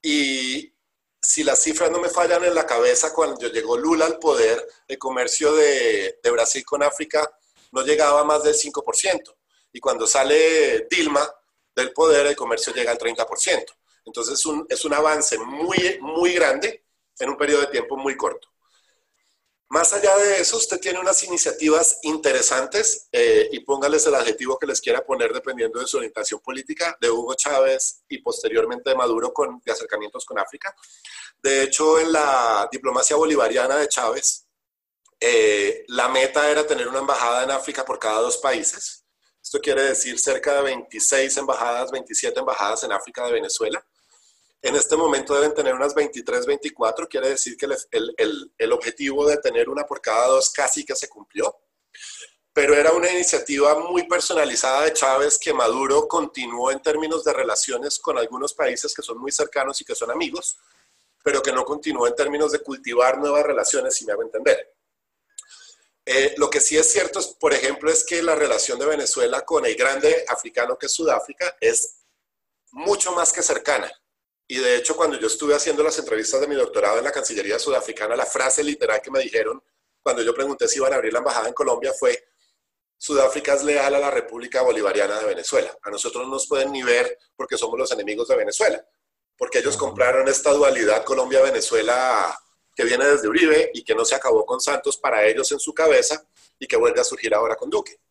y 0.00 0.72
si 1.20 1.44
las 1.44 1.62
cifras 1.62 1.90
no 1.90 2.00
me 2.00 2.08
fallan 2.08 2.44
en 2.44 2.54
la 2.54 2.66
cabeza, 2.66 3.12
cuando 3.12 3.46
llegó 3.48 3.76
Lula 3.76 4.06
al 4.06 4.18
poder, 4.18 4.66
el 4.88 4.98
comercio 4.98 5.52
de, 5.54 6.18
de 6.20 6.30
Brasil 6.30 6.64
con 6.64 6.82
África 6.82 7.30
no 7.70 7.82
llegaba 7.82 8.20
a 8.20 8.24
más 8.24 8.42
del 8.42 8.54
5%. 8.54 9.34
Y 9.72 9.80
cuando 9.80 10.06
sale 10.06 10.88
Dilma 10.90 11.26
del 11.74 11.92
poder, 11.92 12.26
el 12.26 12.36
comercio 12.36 12.74
llega 12.74 12.90
al 12.90 12.98
30%. 12.98 13.64
Entonces 14.04 14.34
es 14.34 14.46
un, 14.46 14.66
es 14.68 14.84
un 14.84 14.94
avance 14.94 15.38
muy, 15.38 15.98
muy 16.00 16.34
grande 16.34 16.84
en 17.18 17.30
un 17.30 17.36
periodo 17.36 17.62
de 17.62 17.68
tiempo 17.68 17.96
muy 17.96 18.16
corto. 18.16 18.48
Más 19.72 19.90
allá 19.94 20.14
de 20.18 20.38
eso, 20.38 20.58
usted 20.58 20.78
tiene 20.78 21.00
unas 21.00 21.22
iniciativas 21.22 21.98
interesantes 22.02 23.08
eh, 23.10 23.48
y 23.52 23.60
póngales 23.60 24.06
el 24.06 24.14
adjetivo 24.14 24.58
que 24.58 24.66
les 24.66 24.82
quiera 24.82 25.02
poner 25.02 25.32
dependiendo 25.32 25.80
de 25.80 25.86
su 25.86 25.96
orientación 25.96 26.40
política, 26.40 26.94
de 27.00 27.10
Hugo 27.10 27.32
Chávez 27.32 28.02
y 28.06 28.18
posteriormente 28.18 28.90
de 28.90 28.96
Maduro 28.96 29.32
con, 29.32 29.62
de 29.64 29.72
acercamientos 29.72 30.26
con 30.26 30.38
África. 30.38 30.76
De 31.42 31.62
hecho, 31.62 31.98
en 31.98 32.12
la 32.12 32.68
diplomacia 32.70 33.16
bolivariana 33.16 33.78
de 33.78 33.88
Chávez, 33.88 34.46
eh, 35.18 35.84
la 35.88 36.10
meta 36.10 36.50
era 36.50 36.66
tener 36.66 36.86
una 36.86 36.98
embajada 36.98 37.42
en 37.42 37.52
África 37.52 37.82
por 37.82 37.98
cada 37.98 38.20
dos 38.20 38.36
países. 38.36 39.06
Esto 39.42 39.58
quiere 39.58 39.84
decir 39.84 40.18
cerca 40.18 40.54
de 40.56 40.64
26 40.64 41.34
embajadas, 41.38 41.90
27 41.90 42.38
embajadas 42.38 42.84
en 42.84 42.92
África 42.92 43.24
de 43.24 43.32
Venezuela. 43.32 43.82
En 44.62 44.76
este 44.76 44.96
momento 44.96 45.34
deben 45.34 45.54
tener 45.54 45.74
unas 45.74 45.92
23, 45.92 46.46
24, 46.46 47.08
quiere 47.08 47.30
decir 47.30 47.56
que 47.56 47.66
el, 47.66 48.14
el, 48.16 48.52
el, 48.56 48.72
objetivo 48.72 49.26
de 49.26 49.36
tener 49.38 49.68
una 49.68 49.84
por 49.84 50.00
cada 50.00 50.28
dos 50.28 50.50
casi 50.50 50.84
que 50.84 50.94
se 50.94 51.08
cumplió. 51.08 51.58
Pero 52.52 52.74
era 52.74 52.92
una 52.92 53.10
iniciativa 53.10 53.74
muy 53.80 54.06
personalizada 54.06 54.82
de 54.84 54.92
Chávez 54.92 55.36
que 55.38 55.52
Maduro 55.52 56.06
continuó 56.06 56.70
en 56.70 56.80
términos 56.80 57.24
de 57.24 57.32
relaciones 57.32 57.98
con 57.98 58.18
algunos 58.18 58.54
países 58.54 58.94
que 58.94 59.02
son 59.02 59.18
muy 59.18 59.32
cercanos 59.32 59.80
y 59.80 59.84
que 59.84 59.96
son 59.96 60.12
amigos, 60.12 60.56
pero 61.24 61.42
que 61.42 61.52
no 61.52 61.64
continuó 61.64 62.06
en 62.06 62.14
términos 62.14 62.52
de 62.52 62.60
cultivar 62.60 63.18
nuevas 63.18 63.42
relaciones, 63.44 63.96
si 63.96 64.04
me 64.04 64.12
hago 64.12 64.22
entender. 64.22 64.74
Eh, 66.04 66.34
lo 66.36 66.50
que 66.50 66.60
sí 66.60 66.76
es 66.76 66.90
cierto, 66.92 67.18
es, 67.18 67.28
por 67.28 67.52
ejemplo, 67.52 67.90
es 67.90 68.04
que 68.04 68.22
la 68.22 68.36
relación 68.36 68.78
de 68.78 68.86
Venezuela 68.86 69.44
con 69.44 69.66
el 69.66 69.74
grande 69.74 70.24
africano 70.28 70.78
que 70.78 70.86
es 70.86 70.92
Sudáfrica 70.92 71.56
es 71.60 71.96
mucho 72.70 73.12
más 73.12 73.32
que 73.32 73.42
cercana. 73.42 73.90
Y 74.52 74.58
de 74.58 74.76
hecho, 74.76 74.94
cuando 74.94 75.18
yo 75.18 75.28
estuve 75.28 75.54
haciendo 75.54 75.82
las 75.82 75.98
entrevistas 75.98 76.38
de 76.38 76.46
mi 76.46 76.54
doctorado 76.54 76.98
en 76.98 77.04
la 77.04 77.10
Cancillería 77.10 77.58
Sudafricana, 77.58 78.14
la 78.14 78.26
frase 78.26 78.62
literal 78.62 79.00
que 79.00 79.10
me 79.10 79.18
dijeron 79.18 79.64
cuando 80.02 80.20
yo 80.20 80.34
pregunté 80.34 80.68
si 80.68 80.76
iban 80.76 80.92
a 80.92 80.96
abrir 80.96 81.10
la 81.10 81.20
embajada 81.20 81.48
en 81.48 81.54
Colombia 81.54 81.90
fue, 81.98 82.22
Sudáfrica 82.98 83.54
es 83.54 83.64
leal 83.64 83.94
a 83.94 83.98
la 83.98 84.10
República 84.10 84.60
Bolivariana 84.60 85.18
de 85.20 85.24
Venezuela. 85.24 85.74
A 85.82 85.90
nosotros 85.90 86.24
no 86.24 86.34
nos 86.34 86.46
pueden 86.46 86.70
ni 86.70 86.82
ver 86.82 87.16
porque 87.34 87.56
somos 87.56 87.78
los 87.78 87.92
enemigos 87.92 88.28
de 88.28 88.36
Venezuela, 88.36 88.86
porque 89.38 89.60
ellos 89.60 89.78
compraron 89.78 90.28
esta 90.28 90.52
dualidad 90.52 91.02
Colombia-Venezuela 91.02 92.38
que 92.76 92.84
viene 92.84 93.06
desde 93.06 93.28
Uribe 93.28 93.70
y 93.72 93.82
que 93.82 93.94
no 93.94 94.04
se 94.04 94.16
acabó 94.16 94.44
con 94.44 94.60
Santos 94.60 94.98
para 94.98 95.24
ellos 95.24 95.50
en 95.52 95.60
su 95.60 95.72
cabeza 95.72 96.22
y 96.58 96.66
que 96.66 96.76
vuelve 96.76 97.00
a 97.00 97.04
surgir 97.04 97.34
ahora 97.34 97.56
con 97.56 97.70
Duque. 97.70 98.01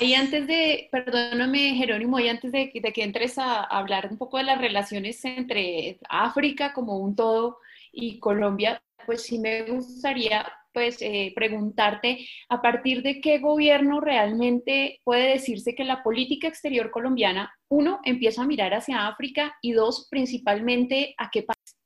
Y 0.00 0.14
antes 0.14 0.46
de, 0.46 0.88
perdóname 0.92 1.74
Jerónimo, 1.74 2.20
y 2.20 2.28
antes 2.28 2.52
de, 2.52 2.70
que 2.70 3.02
entres 3.02 3.36
a, 3.36 3.64
hablar 3.64 4.08
un 4.10 4.16
poco 4.16 4.36
de 4.38 4.44
las 4.44 4.58
relaciones 4.58 5.24
entre 5.24 5.98
África 6.08 6.72
como 6.72 6.98
un 6.98 7.16
todo 7.16 7.58
y 7.92 8.20
Colombia, 8.20 8.80
pues 9.06 9.22
sí 9.22 9.38
me 9.38 9.62
gustaría 9.62 10.52
pues 10.72 10.98
eh, 11.00 11.32
preguntarte 11.34 12.28
a 12.48 12.62
partir 12.62 13.02
de 13.02 13.20
qué 13.20 13.38
gobierno 13.38 14.00
realmente 14.00 15.00
puede 15.02 15.30
decirse 15.30 15.74
que 15.74 15.82
la 15.82 16.04
política 16.04 16.46
exterior 16.46 16.92
colombiana, 16.92 17.52
uno, 17.68 18.00
empieza 18.04 18.42
a 18.42 18.46
mirar 18.46 18.74
hacia 18.74 19.08
África 19.08 19.56
y 19.62 19.72
dos, 19.72 20.06
principalmente 20.08 21.14
a 21.18 21.30
qué 21.30 21.42
país. 21.42 21.76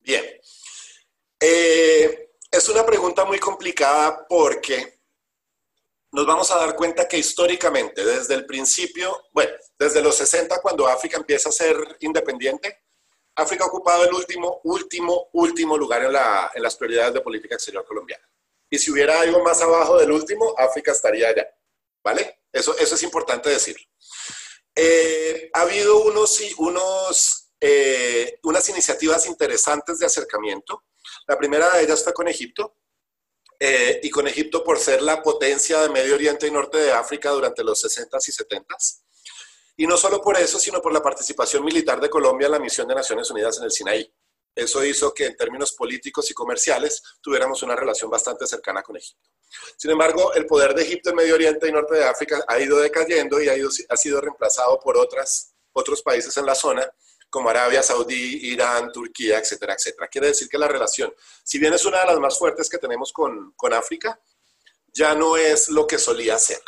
Bien. 0.00 0.22
Eh, 1.40 2.28
es 2.52 2.68
una 2.68 2.86
pregunta 2.86 3.24
muy 3.24 3.38
complicada 3.38 4.24
porque 4.28 4.93
nos 6.14 6.26
vamos 6.26 6.48
a 6.52 6.58
dar 6.58 6.76
cuenta 6.76 7.08
que 7.08 7.18
históricamente, 7.18 8.04
desde 8.04 8.34
el 8.34 8.46
principio, 8.46 9.20
bueno, 9.32 9.50
desde 9.76 10.00
los 10.00 10.14
60, 10.14 10.60
cuando 10.60 10.86
África 10.86 11.16
empieza 11.16 11.48
a 11.48 11.52
ser 11.52 11.76
independiente, 12.00 12.84
África 13.34 13.64
ha 13.64 13.66
ocupado 13.66 14.04
el 14.04 14.14
último, 14.14 14.60
último, 14.62 15.28
último 15.32 15.76
lugar 15.76 16.04
en, 16.04 16.62
las 16.62 16.76
prioridades 16.76 17.14
de 17.14 17.20
política 17.20 17.56
exterior 17.56 17.84
colombiana. 17.84 18.24
Y 18.70 18.78
si 18.78 18.92
hubiera 18.92 19.20
algo 19.20 19.42
más 19.42 19.60
abajo 19.60 19.98
del 19.98 20.12
último, 20.12 20.54
África 20.56 20.92
estaría 20.92 21.28
allá. 21.28 21.48
¿Vale? 22.04 22.42
Eso, 22.52 22.78
eso 22.78 22.94
es 22.94 23.02
importante 23.02 23.50
decirlo. 23.50 23.84
Eh, 24.76 25.50
ha 25.52 25.62
habido 25.62 26.00
unos, 26.04 26.40
unos, 26.58 27.50
eh, 27.60 28.38
unas 28.44 28.68
iniciativas 28.68 29.26
interesantes 29.26 29.98
de 29.98 30.06
acercamiento. 30.06 30.84
La 31.26 31.36
primera 31.36 31.70
de 31.70 31.82
ellas 31.82 32.04
fue 32.04 32.12
con 32.12 32.28
Egipto, 32.28 32.76
eh, 33.66 34.00
y 34.02 34.10
con 34.10 34.28
Egipto 34.28 34.62
por 34.62 34.78
ser 34.78 35.00
la 35.00 35.22
potencia 35.22 35.80
de 35.80 35.88
Medio 35.88 36.16
Oriente 36.16 36.46
y 36.46 36.50
Norte 36.50 36.76
de 36.76 36.92
África 36.92 37.30
durante 37.30 37.64
los 37.64 37.82
60s 37.82 38.28
y 38.28 38.32
70s. 38.32 39.00
Y 39.78 39.86
no 39.86 39.96
solo 39.96 40.20
por 40.20 40.36
eso, 40.36 40.58
sino 40.58 40.82
por 40.82 40.92
la 40.92 41.00
participación 41.00 41.64
militar 41.64 41.98
de 41.98 42.10
Colombia 42.10 42.44
en 42.44 42.52
la 42.52 42.58
misión 42.58 42.86
de 42.86 42.94
Naciones 42.94 43.30
Unidas 43.30 43.56
en 43.56 43.64
el 43.64 43.70
Sinaí. 43.70 44.14
Eso 44.54 44.84
hizo 44.84 45.14
que 45.14 45.24
en 45.24 45.36
términos 45.38 45.72
políticos 45.72 46.30
y 46.30 46.34
comerciales 46.34 47.02
tuviéramos 47.22 47.62
una 47.62 47.74
relación 47.74 48.10
bastante 48.10 48.46
cercana 48.46 48.82
con 48.82 48.98
Egipto. 48.98 49.30
Sin 49.78 49.90
embargo, 49.90 50.34
el 50.34 50.44
poder 50.44 50.74
de 50.74 50.82
Egipto 50.82 51.08
en 51.08 51.16
Medio 51.16 51.34
Oriente 51.34 51.66
y 51.66 51.72
Norte 51.72 51.94
de 51.94 52.04
África 52.04 52.44
ha 52.46 52.60
ido 52.60 52.78
decayendo 52.78 53.40
y 53.40 53.48
ha, 53.48 53.56
ido, 53.56 53.70
ha 53.88 53.96
sido 53.96 54.20
reemplazado 54.20 54.78
por 54.78 54.98
otras, 54.98 55.54
otros 55.72 56.02
países 56.02 56.36
en 56.36 56.44
la 56.44 56.54
zona 56.54 56.86
como 57.34 57.50
Arabia 57.50 57.82
Saudí, 57.82 58.52
Irán, 58.52 58.92
Turquía, 58.92 59.40
etcétera, 59.40 59.74
etcétera. 59.74 60.06
Quiere 60.06 60.28
decir 60.28 60.48
que 60.48 60.56
la 60.56 60.68
relación, 60.68 61.12
si 61.42 61.58
bien 61.58 61.74
es 61.74 61.84
una 61.84 61.98
de 61.98 62.06
las 62.06 62.20
más 62.20 62.38
fuertes 62.38 62.68
que 62.68 62.78
tenemos 62.78 63.12
con, 63.12 63.50
con 63.56 63.72
África, 63.72 64.20
ya 64.92 65.16
no 65.16 65.36
es 65.36 65.68
lo 65.68 65.84
que 65.84 65.98
solía 65.98 66.38
ser. 66.38 66.62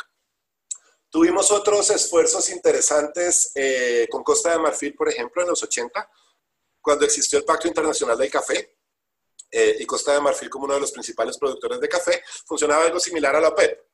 Tuvimos 1.09 1.51
otros 1.51 1.89
esfuerzos 1.89 2.49
interesantes 2.49 3.53
eh, 3.55 4.09
con 4.11 4.25
Costa 4.25 4.51
de 4.51 4.59
Marfil, 4.59 4.93
por 4.93 5.07
ejemplo, 5.07 5.41
en 5.41 5.47
los 5.47 5.63
80, 5.63 6.11
cuando 6.81 7.05
existió 7.05 7.39
el 7.39 7.45
Pacto 7.45 7.69
Internacional 7.69 8.17
del 8.17 8.29
Café, 8.29 8.75
eh, 9.49 9.77
y 9.79 9.85
Costa 9.85 10.15
de 10.15 10.19
Marfil 10.19 10.49
como 10.49 10.65
uno 10.65 10.73
de 10.73 10.81
los 10.81 10.91
principales 10.91 11.37
productores 11.37 11.79
de 11.79 11.87
café, 11.87 12.21
funcionaba 12.45 12.83
algo 12.83 12.99
similar 12.99 13.37
a 13.37 13.39
la 13.39 13.47
OPEP 13.47 13.87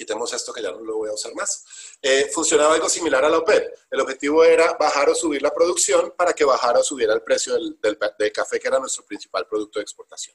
quitemos 0.00 0.32
esto 0.32 0.50
que 0.50 0.62
ya 0.62 0.70
no 0.70 0.80
lo 0.80 0.96
voy 0.96 1.10
a 1.10 1.12
usar 1.12 1.34
más, 1.34 1.62
eh, 2.00 2.30
funcionaba 2.32 2.72
algo 2.72 2.88
similar 2.88 3.22
a 3.22 3.28
la 3.28 3.36
OPEP. 3.36 3.74
El 3.90 4.00
objetivo 4.00 4.42
era 4.42 4.72
bajar 4.72 5.10
o 5.10 5.14
subir 5.14 5.42
la 5.42 5.52
producción 5.52 6.14
para 6.16 6.32
que 6.32 6.42
bajara 6.42 6.78
o 6.78 6.82
subiera 6.82 7.12
el 7.12 7.22
precio 7.22 7.52
del, 7.52 7.78
del, 7.82 8.32
café, 8.32 8.58
que 8.58 8.68
era 8.68 8.78
nuestro 8.78 9.04
principal 9.04 9.46
producto 9.46 9.78
de 9.78 9.82
exportación. 9.82 10.34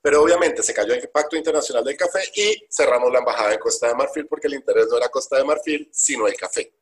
Pero 0.00 0.22
obviamente 0.22 0.62
se 0.62 0.72
cayó 0.72 0.94
el 0.94 1.08
Pacto 1.08 1.36
Internacional 1.36 1.82
del 1.82 1.96
Café 1.96 2.30
y 2.36 2.64
cerramos 2.70 3.10
la 3.12 3.18
embajada 3.18 3.54
en 3.54 3.58
Costa 3.58 3.88
de 3.88 3.96
Marfil 3.96 4.28
porque 4.28 4.46
el 4.46 4.54
interés 4.54 4.86
no 4.88 4.98
era 4.98 5.08
Costa 5.08 5.36
de 5.36 5.44
Marfil, 5.44 5.90
sino 5.92 6.28
el 6.28 6.36
café. 6.36 6.72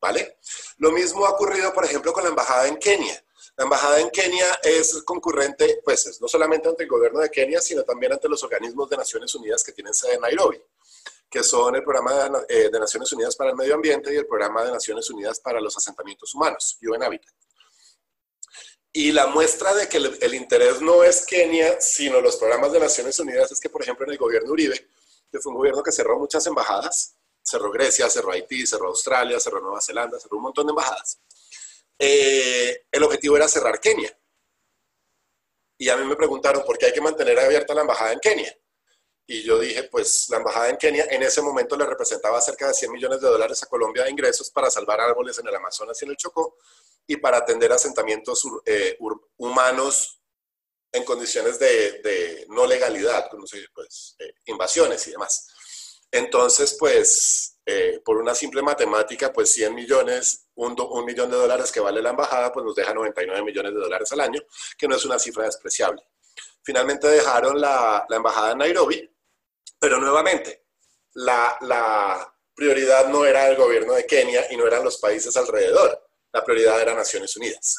¿Vale? 0.00 0.38
Lo 0.78 0.90
mismo 0.90 1.24
ha 1.24 1.30
ocurrido, 1.30 1.72
por 1.72 1.84
ejemplo, 1.84 2.12
con 2.12 2.24
la 2.24 2.30
embajada 2.30 2.66
en 2.66 2.76
Kenia. 2.78 3.24
La 3.56 3.64
embajada 3.64 4.00
en 4.00 4.10
Kenia 4.10 4.58
es 4.64 5.02
concurrente, 5.04 5.80
pues, 5.84 6.20
no 6.20 6.26
solamente 6.26 6.68
ante 6.68 6.82
el 6.82 6.88
gobierno 6.88 7.20
de 7.20 7.30
Kenia, 7.30 7.60
sino 7.60 7.84
también 7.84 8.12
ante 8.12 8.28
los 8.28 8.42
organismos 8.42 8.90
de 8.90 8.96
Naciones 8.96 9.32
Unidas 9.36 9.62
que 9.62 9.70
tienen 9.70 9.94
sede 9.94 10.14
en 10.14 10.22
Nairobi 10.22 10.60
que 11.34 11.42
son 11.42 11.74
el 11.74 11.82
Programa 11.82 12.44
eh, 12.48 12.70
de, 12.70 12.78
Naciones 12.78 13.12
Unidas 13.12 13.34
para 13.34 13.50
el 13.50 13.56
Medio 13.56 13.74
Ambiente 13.74 14.14
y 14.14 14.16
el 14.16 14.24
Programa 14.24 14.64
de 14.64 14.70
Naciones 14.70 15.10
Unidas 15.10 15.40
para 15.40 15.60
los 15.60 15.76
Asentamientos 15.76 16.32
Humanos, 16.32 16.78
UN 16.80 17.02
Habitat. 17.02 17.34
Y 18.92 19.10
la 19.10 19.26
muestra 19.26 19.74
de 19.74 19.88
que 19.88 19.96
el, 19.96 20.32
interés 20.32 20.80
no 20.80 21.02
es 21.02 21.26
Kenia, 21.26 21.80
sino 21.80 22.20
los 22.20 22.36
programas 22.36 22.70
de 22.70 22.78
Naciones 22.78 23.18
Unidas 23.18 23.50
es 23.50 23.58
que, 23.58 23.68
por 23.68 23.82
ejemplo, 23.82 24.06
en 24.06 24.12
el 24.12 24.18
gobierno 24.18 24.52
Uribe, 24.52 24.88
que 25.28 25.40
fue 25.40 25.50
un 25.50 25.58
gobierno 25.58 25.82
que 25.82 25.90
cerró 25.90 26.20
muchas 26.20 26.46
embajadas, 26.46 27.16
cerró 27.42 27.72
Grecia, 27.72 28.08
cerró 28.08 28.30
Haití, 28.30 28.64
cerró 28.64 28.86
Australia, 28.86 29.40
cerró 29.40 29.60
Nueva 29.60 29.80
Zelanda, 29.80 30.20
cerró 30.20 30.36
un 30.36 30.44
montón 30.44 30.66
de 30.66 30.70
embajadas. 30.70 31.18
Eh, 31.98 32.86
el 32.92 33.02
objetivo 33.02 33.36
era 33.36 33.48
cerrar 33.48 33.80
Kenia. 33.80 34.16
Y 35.78 35.88
a 35.88 35.96
mí 35.96 36.06
me 36.06 36.14
preguntaron 36.14 36.62
por 36.64 36.78
qué 36.78 36.86
hay 36.86 36.92
que 36.92 37.00
mantener 37.00 37.40
abierta 37.40 37.74
la 37.74 37.80
embajada 37.80 38.12
en 38.12 38.20
Kenia. 38.20 38.56
Y 39.26 39.42
yo 39.42 39.58
dije, 39.58 39.84
pues 39.84 40.26
la 40.28 40.36
embajada 40.36 40.68
en 40.68 40.76
Kenia 40.76 41.06
en 41.10 41.22
ese 41.22 41.40
momento 41.40 41.76
le 41.76 41.86
representaba 41.86 42.40
cerca 42.40 42.68
de 42.68 42.74
100 42.74 42.92
millones 42.92 43.20
de 43.20 43.28
dólares 43.28 43.62
a 43.62 43.66
Colombia 43.66 44.04
de 44.04 44.10
ingresos 44.10 44.50
para 44.50 44.70
salvar 44.70 45.00
árboles 45.00 45.38
en 45.38 45.48
el 45.48 45.54
Amazonas 45.54 46.00
y 46.00 46.04
en 46.04 46.10
el 46.10 46.16
Chocó 46.16 46.56
y 47.06 47.16
para 47.16 47.38
atender 47.38 47.72
asentamientos 47.72 48.42
eh, 48.66 48.98
humanos 49.38 50.20
en 50.92 51.04
condiciones 51.04 51.58
de, 51.58 52.46
no 52.50 52.66
legalidad, 52.66 53.28
como 53.30 53.46
se 53.46 53.66
pues, 53.74 54.14
eh, 54.18 54.34
invasiones 54.46 55.06
y 55.08 55.12
demás. 55.12 55.48
Entonces, 56.10 56.76
pues, 56.78 57.58
eh, 57.66 58.00
por 58.04 58.18
una 58.18 58.34
simple 58.34 58.62
matemática, 58.62 59.32
pues 59.32 59.50
100 59.52 59.74
millones, 59.74 60.46
un, 60.54 60.76
un, 60.78 61.04
millón 61.04 61.30
de 61.30 61.36
dólares 61.36 61.72
que 61.72 61.80
vale 61.80 62.00
la 62.00 62.10
embajada, 62.10 62.52
pues 62.52 62.64
nos 62.64 62.76
deja 62.76 62.94
99 62.94 63.42
millones 63.42 63.74
de 63.74 63.80
dólares 63.80 64.12
al 64.12 64.20
año, 64.20 64.40
que 64.78 64.86
no 64.86 64.94
es 64.94 65.04
una 65.04 65.18
cifra 65.18 65.44
despreciable. 65.44 66.06
Finalmente 66.62 67.08
dejaron 67.08 67.60
la, 67.60 68.06
la 68.08 68.16
embajada 68.16 68.52
en 68.52 68.58
Nairobi, 68.58 69.13
pero 69.84 70.00
nuevamente, 70.00 70.64
la, 71.12 72.32
prioridad 72.54 73.08
no 73.08 73.26
era 73.26 73.48
el 73.48 73.56
gobierno 73.56 73.92
de 73.92 74.06
Kenia 74.06 74.50
y 74.50 74.56
no 74.56 74.66
eran 74.66 74.82
los 74.82 74.96
países 74.96 75.36
alrededor, 75.36 76.08
la 76.32 76.42
prioridad 76.42 76.80
era 76.80 76.94
Naciones 76.94 77.36
Unidas. 77.36 77.76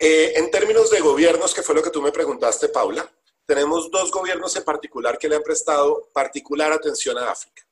Eh, 0.00 0.32
en 0.34 0.50
términos 0.50 0.90
de 0.90 0.98
gobiernos, 0.98 1.54
que 1.54 1.62
fue 1.62 1.76
lo 1.76 1.82
que 1.82 1.90
tú 1.90 2.02
me 2.02 2.10
preguntaste, 2.10 2.70
Paula, 2.70 3.08
tenemos 3.46 3.88
dos 3.88 4.10
gobiernos 4.10 4.56
en 4.56 4.64
particular 4.64 5.16
que 5.16 5.28
le 5.28 5.36
han 5.36 5.44
prestado 5.44 6.10
particular 6.12 6.72
atención 6.72 7.16
a 7.18 7.30
África. 7.30 7.62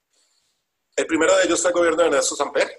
El 0.94 1.08
primero 1.08 1.36
de 1.38 1.46
ellos 1.46 1.60
fue 1.60 1.72
el 1.72 1.76
gobierno 1.76 2.02
de 2.02 2.08
Ernesto 2.10 2.36
Samper, 2.36 2.70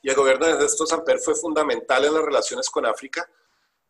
y 0.00 0.08
el 0.08 0.16
gobierno 0.16 0.46
de 0.46 0.52
Ernesto 0.52 0.86
Samper 0.86 1.18
fue 1.18 1.34
fundamental 1.34 2.06
en 2.06 2.14
las 2.14 2.24
relaciones 2.24 2.70
con 2.70 2.86
África 2.86 3.28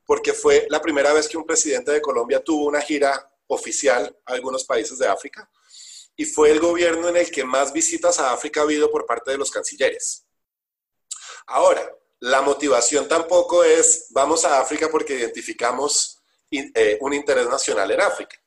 porque 0.05 0.33
fue 0.33 0.67
la 0.71 0.83
primera 0.83 1.13
vez 1.13 1.29
que 1.29 1.39
un 1.39 1.47
presidente 1.47 1.93
de 1.93 2.03
Colombia 2.03 2.43
tuvo 2.43 2.67
una 2.67 2.81
gira 2.81 3.31
oficial 3.47 4.17
a 4.25 4.33
algunos 4.33 4.65
países 4.65 4.99
de 4.99 5.07
África 5.07 5.51
y 6.17 6.25
fue 6.25 6.51
el 6.51 6.61
gobierno 6.61 7.09
en 7.09 7.17
el 7.17 7.31
que 7.31 7.45
más 7.45 7.73
visitas 7.73 8.19
a 8.19 8.33
África 8.33 8.61
ha 8.61 8.65
habido 8.65 8.91
por 8.91 9.07
parte 9.07 9.33
de 9.33 9.39
los 9.39 9.51
cancilleres. 9.51 10.27
Ahora, 11.47 11.91
la 12.21 12.41
motivación 12.41 13.09
tampoco 13.09 13.65
es 13.65 14.07
vamos 14.11 14.45
a 14.45 14.61
África 14.61 14.89
porque 14.91 15.15
identificamos 15.15 16.23
eh, 16.51 16.99
un 17.01 17.13
interés 17.13 17.49
nacional 17.49 17.91
en 17.91 18.01
África. 18.01 18.41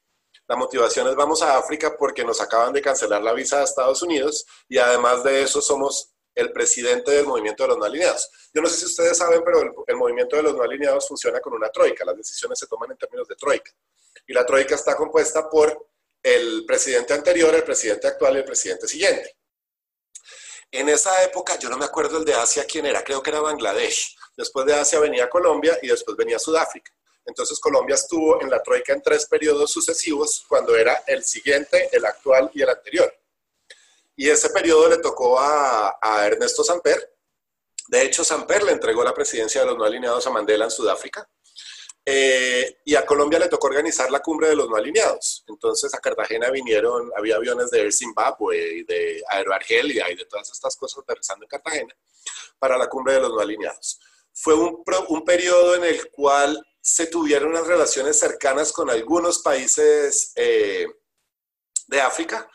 La 0.48 0.56
motivación 0.56 1.08
es 1.10 1.16
vamos 1.16 1.42
a 1.42 1.58
África 1.58 1.96
porque 1.98 2.24
nos 2.24 2.40
acaban 2.42 2.72
de 2.72 2.82
cancelar 2.82 3.22
la 3.22 3.34
visa 3.34 3.60
a 3.60 3.64
Estados 3.64 4.02
Unidos 4.02 4.46
y 4.70 4.78
además 4.78 5.24
de 5.24 5.44
eso 5.44 5.62
somos 5.62 6.14
el 6.34 6.54
presidente 6.54 7.12
del 7.12 7.26
movimiento 7.26 7.64
de 7.64 7.70
los 7.70 7.78
no 7.78 7.86
alineados. 7.86 8.30
Yo 8.54 8.62
no 8.62 8.70
sé 8.70 8.78
si 8.78 8.86
ustedes 8.86 9.18
saben, 9.18 9.42
pero 9.44 9.74
el, 9.86 9.96
movimiento 9.96 10.36
de 10.36 10.44
los 10.44 10.56
no 10.56 10.64
alineados 10.64 11.08
funciona 11.08 11.40
con 11.40 11.54
una 11.54 11.70
troika. 11.70 12.06
Las 12.06 12.16
decisiones 12.16 12.60
se 12.60 12.68
toman 12.68 12.92
en 12.92 12.98
términos 12.98 13.28
de 13.28 13.36
troika. 13.36 13.72
Y 14.28 14.34
la 14.34 14.46
troika 14.46 14.76
está 14.76 14.96
compuesta 14.96 15.50
por 15.50 15.90
el 16.22 16.66
presidente 16.66 17.14
anterior, 17.14 17.56
el 17.56 17.64
presidente 17.64 18.08
actual 18.08 18.36
y 18.36 18.40
el 18.40 18.46
presidente 18.46 18.88
siguiente. 18.88 19.38
En 20.70 20.90
esa 20.90 21.24
época, 21.24 21.58
yo 21.58 21.70
no 21.70 21.78
me 21.78 21.86
acuerdo 21.86 22.18
el 22.18 22.26
de 22.26 22.34
Asia 22.34 22.66
quién 22.66 22.86
era, 22.86 23.04
creo 23.04 23.24
que 23.24 23.30
era 23.30 23.40
Bangladesh. 23.40 24.16
Después 24.36 24.66
de 24.66 24.74
Asia 24.74 25.00
venía 25.00 25.30
Colombia 25.30 25.80
y 25.82 25.88
después 25.88 26.18
venía 26.18 26.38
Sudáfrica. 26.38 26.92
Entonces 27.26 27.60
Colombia 27.60 27.96
estuvo 27.96 28.42
en 28.42 28.50
la 28.50 28.62
troika 28.62 28.94
en 28.94 29.02
tres 29.02 29.26
periodos 29.26 29.72
sucesivos, 29.72 30.46
cuando 30.48 30.76
era 30.76 31.04
el 31.08 31.24
siguiente, 31.24 31.90
el 31.92 32.06
actual 32.06 32.50
y 32.54 32.62
el 32.62 32.70
anterior. 32.70 33.14
Y 34.16 34.30
ese 34.30 34.50
periodo 34.50 34.90
le 34.90 34.98
tocó 34.98 35.38
a, 35.40 36.26
Ernesto 36.26 36.64
Samper. 36.64 37.16
De 37.88 38.02
hecho, 38.02 38.24
Samper 38.24 38.64
le 38.64 38.72
entregó 38.72 39.04
la 39.04 39.14
presidencia 39.14 39.62
de 39.62 39.68
los 39.68 39.78
no 39.78 39.84
alineados 39.84 40.26
a 40.26 40.32
Mandela 40.32 40.66
en 40.66 40.72
Sudáfrica. 40.72 41.30
Eh, 42.10 42.80
y 42.86 42.96
a 42.96 43.06
Colombia 43.06 43.38
le 43.38 43.50
tocó 43.50 43.68
organizar 43.68 44.10
la 44.10 44.22
cumbre 44.22 44.48
de 44.48 44.56
los 44.56 44.70
no 44.70 44.78
alineados. 44.78 45.44
Entonces 45.46 45.94
a 45.94 46.00
Cartagena 46.00 46.50
vinieron, 46.50 47.12
había 47.18 47.36
aviones 47.36 47.70
de 47.70 47.82
Air 47.82 47.92
Zimbabwe 47.92 48.78
y 48.78 48.84
de 48.84 49.22
Aeroargelia 49.30 50.10
y 50.10 50.16
de 50.16 50.24
todas 50.24 50.50
estas 50.50 50.78
cosas 50.78 51.00
aterrizando 51.04 51.44
en 51.44 51.50
Cartagena 51.50 51.94
para 52.58 52.78
la 52.78 52.88
cumbre 52.88 53.16
de 53.16 53.20
los 53.20 53.32
no 53.32 53.42
alineados. 53.42 54.00
Fue 54.32 54.54
un, 54.54 54.86
un 55.10 55.26
periodo 55.26 55.76
en 55.76 55.84
el 55.84 56.10
cual 56.10 56.66
se 56.80 57.08
tuvieron 57.08 57.50
unas 57.50 57.68
relaciones 57.68 58.18
cercanas 58.18 58.72
con 58.72 58.90
algunos 58.90 59.40
países 59.40 60.32
eh, 60.38 60.88
de 61.88 62.00
África, 62.00 62.50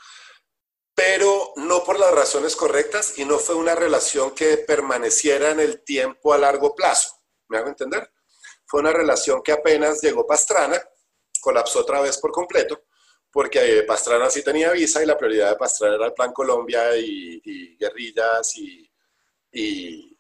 pero 0.95 1.53
no 1.57 1.85
por 1.85 2.01
las 2.01 2.15
razones 2.15 2.57
correctas 2.57 3.19
y 3.19 3.27
no 3.27 3.39
fue 3.39 3.57
una 3.57 3.75
relación 3.75 4.31
que 4.31 4.57
permaneciera 4.57 5.51
en 5.51 5.61
el 5.61 5.85
tiempo 5.85 6.33
a 6.33 6.39
largo 6.39 6.75
plazo. 6.75 7.21
¿Me 7.49 7.59
hago 7.59 7.69
entender? 7.69 8.11
Fue 8.67 8.81
una 8.81 8.93
relación 8.93 9.43
que 9.43 9.53
apenas 9.53 10.01
llegó 10.01 10.27
Pastrana, 10.27 10.83
colapsó 11.41 11.81
otra 11.81 12.01
vez 12.01 12.19
por 12.19 12.33
completo, 12.33 12.85
porque 13.31 13.79
eh, 13.79 13.83
Pastrana 13.85 14.31
sí 14.31 14.43
tenía 14.43 14.71
visa 14.71 15.03
y 15.03 15.07
la 15.07 15.17
prioridad 15.17 15.51
de 15.51 15.57
Pastrana 15.57 15.97
era 15.97 16.07
el 16.07 16.13
Plan 16.13 16.33
Colombia 16.33 16.97
y, 16.97 17.77
guerrillas 17.77 18.57
y, 18.57 20.17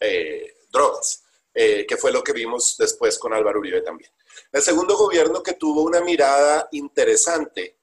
eh, 0.00 0.56
drogas, 0.70 1.24
eh, 1.54 1.86
que 1.86 1.96
fue 1.96 2.12
lo 2.12 2.22
que 2.22 2.32
vimos 2.32 2.76
después 2.78 3.18
con 3.18 3.32
Álvaro 3.32 3.60
Uribe 3.60 3.80
también. 3.80 4.10
El 4.52 4.60
segundo 4.60 4.96
gobierno 4.96 5.42
que 5.42 5.54
tuvo 5.54 5.82
una 5.82 6.00
mirada 6.00 6.68
interesante 6.72 7.78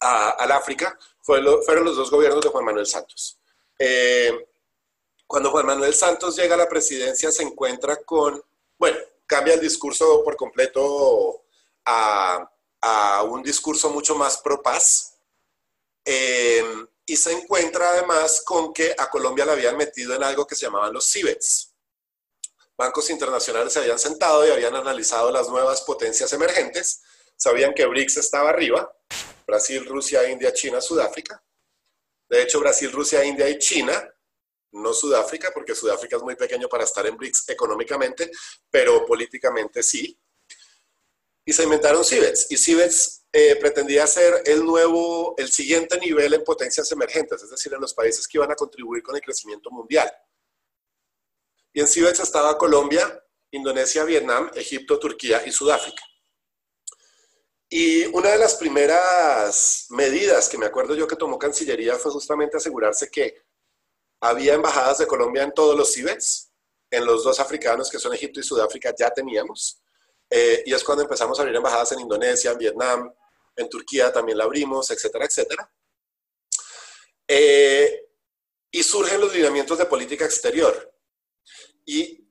al 0.00 0.52
África 0.52 0.96
fueron 1.20 1.84
los 1.84 1.96
dos 1.96 2.10
gobiernos 2.10 2.42
de 2.42 2.50
Juan 2.50 2.64
Manuel 2.64 2.86
Santos. 2.86 3.38
Cuando 5.26 5.50
Juan 5.50 5.66
Manuel 5.66 5.92
Santos 5.92 6.36
llega 6.36 6.54
a 6.54 6.58
la 6.58 6.68
presidencia 6.68 7.30
se 7.30 7.42
encuentra 7.42 7.96
con, 7.96 8.42
bueno, 8.78 8.98
cambia 9.26 9.54
el 9.54 9.60
discurso 9.60 10.22
por 10.24 10.36
completo 10.36 11.44
a, 11.84 12.48
un 13.28 13.42
discurso 13.42 13.90
mucho 13.90 14.14
más 14.14 14.38
pro 14.38 14.62
paz. 14.62 15.18
Eh, 16.04 16.64
y 17.04 17.16
se 17.16 17.32
encuentra 17.32 17.90
además 17.90 18.42
con 18.44 18.72
que 18.72 18.94
a 18.96 19.10
Colombia 19.10 19.44
la 19.44 19.52
habían 19.52 19.76
metido 19.76 20.14
en 20.14 20.22
algo 20.22 20.46
que 20.46 20.54
se 20.54 20.66
llamaban 20.66 20.92
los 20.92 21.10
CIBETS. 21.10 21.74
Bancos 22.76 23.10
internacionales 23.10 23.72
se 23.72 23.80
habían 23.80 23.98
sentado 23.98 24.46
y 24.46 24.50
habían 24.50 24.76
analizado 24.76 25.32
las 25.32 25.48
nuevas 25.48 25.82
potencias 25.82 26.32
emergentes, 26.32 27.02
sabían 27.34 27.74
que 27.74 27.86
BRICS 27.86 28.18
estaba 28.18 28.50
arriba, 28.50 28.94
Brasil, 29.46 29.84
Rusia, 29.86 30.28
India, 30.28 30.52
China, 30.52 30.80
Sudáfrica. 30.80 31.42
De 32.28 32.42
hecho, 32.42 32.60
Brasil, 32.60 32.92
Rusia, 32.92 33.24
India 33.24 33.48
y 33.48 33.58
China, 33.58 34.14
no 34.72 34.92
Sudáfrica, 34.92 35.50
porque 35.52 35.74
Sudáfrica 35.74 36.16
es 36.16 36.22
muy 36.22 36.36
pequeño 36.36 36.68
para 36.68 36.84
estar 36.84 37.06
en 37.06 37.16
BRICS 37.16 37.48
económicamente, 37.48 38.30
pero 38.70 39.04
políticamente 39.06 39.82
sí. 39.82 40.18
Y 41.44 41.52
se 41.52 41.64
inventaron 41.64 42.04
CIBETS. 42.04 42.50
Y 42.50 42.56
CIBETS 42.58 43.24
eh, 43.32 43.56
pretendía 43.56 44.06
ser 44.06 44.42
el 44.44 44.64
nuevo, 44.64 45.34
el 45.38 45.50
siguiente 45.50 45.98
nivel 45.98 46.34
en 46.34 46.44
potencias 46.44 46.90
emergentes, 46.92 47.42
es 47.42 47.50
decir, 47.50 47.72
en 47.72 47.80
los 47.80 47.94
países 47.94 48.28
que 48.28 48.38
iban 48.38 48.50
a 48.50 48.54
contribuir 48.54 49.02
con 49.02 49.16
el 49.16 49.22
crecimiento 49.22 49.70
mundial. 49.70 50.10
Y 51.72 51.80
en 51.80 51.86
CIBETS 51.86 52.20
estaba 52.20 52.58
Colombia, 52.58 53.24
Indonesia, 53.50 54.04
Vietnam, 54.04 54.50
Egipto, 54.54 54.98
Turquía 54.98 55.42
y 55.46 55.52
Sudáfrica. 55.52 56.02
Y 57.70 58.06
una 58.06 58.30
de 58.30 58.38
las 58.38 58.54
primeras 58.54 59.86
medidas 59.90 60.48
que 60.48 60.56
me 60.56 60.66
acuerdo 60.66 60.94
yo 60.94 61.06
que 61.06 61.16
tomó 61.16 61.38
Cancillería 61.38 61.96
fue 61.96 62.10
justamente 62.10 62.56
asegurarse 62.56 63.10
que 63.10 63.47
había 64.20 64.54
embajadas 64.54 64.98
de 64.98 65.06
Colombia 65.06 65.42
en 65.42 65.52
todos 65.52 65.76
los 65.76 65.92
CIBETs, 65.92 66.50
en 66.90 67.04
los 67.04 67.24
dos 67.24 67.38
africanos 67.40 67.90
que 67.90 67.98
son 67.98 68.14
Egipto 68.14 68.40
y 68.40 68.42
Sudáfrica 68.42 68.94
ya 68.98 69.10
teníamos. 69.10 69.80
Eh, 70.30 70.62
y 70.66 70.74
es 70.74 70.84
cuando 70.84 71.04
empezamos 71.04 71.38
a 71.38 71.42
abrir 71.42 71.56
embajadas 71.56 71.92
en 71.92 72.00
Indonesia, 72.00 72.50
en 72.50 72.58
Vietnam, 72.58 73.14
en 73.56 73.68
Turquía 73.68 74.12
también 74.12 74.38
la 74.38 74.44
abrimos, 74.44 74.90
etcétera, 74.90 75.24
etcétera. 75.24 75.70
Eh, 77.26 78.06
y 78.70 78.82
surgen 78.82 79.20
los 79.20 79.32
lineamientos 79.32 79.78
de 79.78 79.86
política 79.86 80.24
exterior. 80.24 80.94
Y 81.84 82.26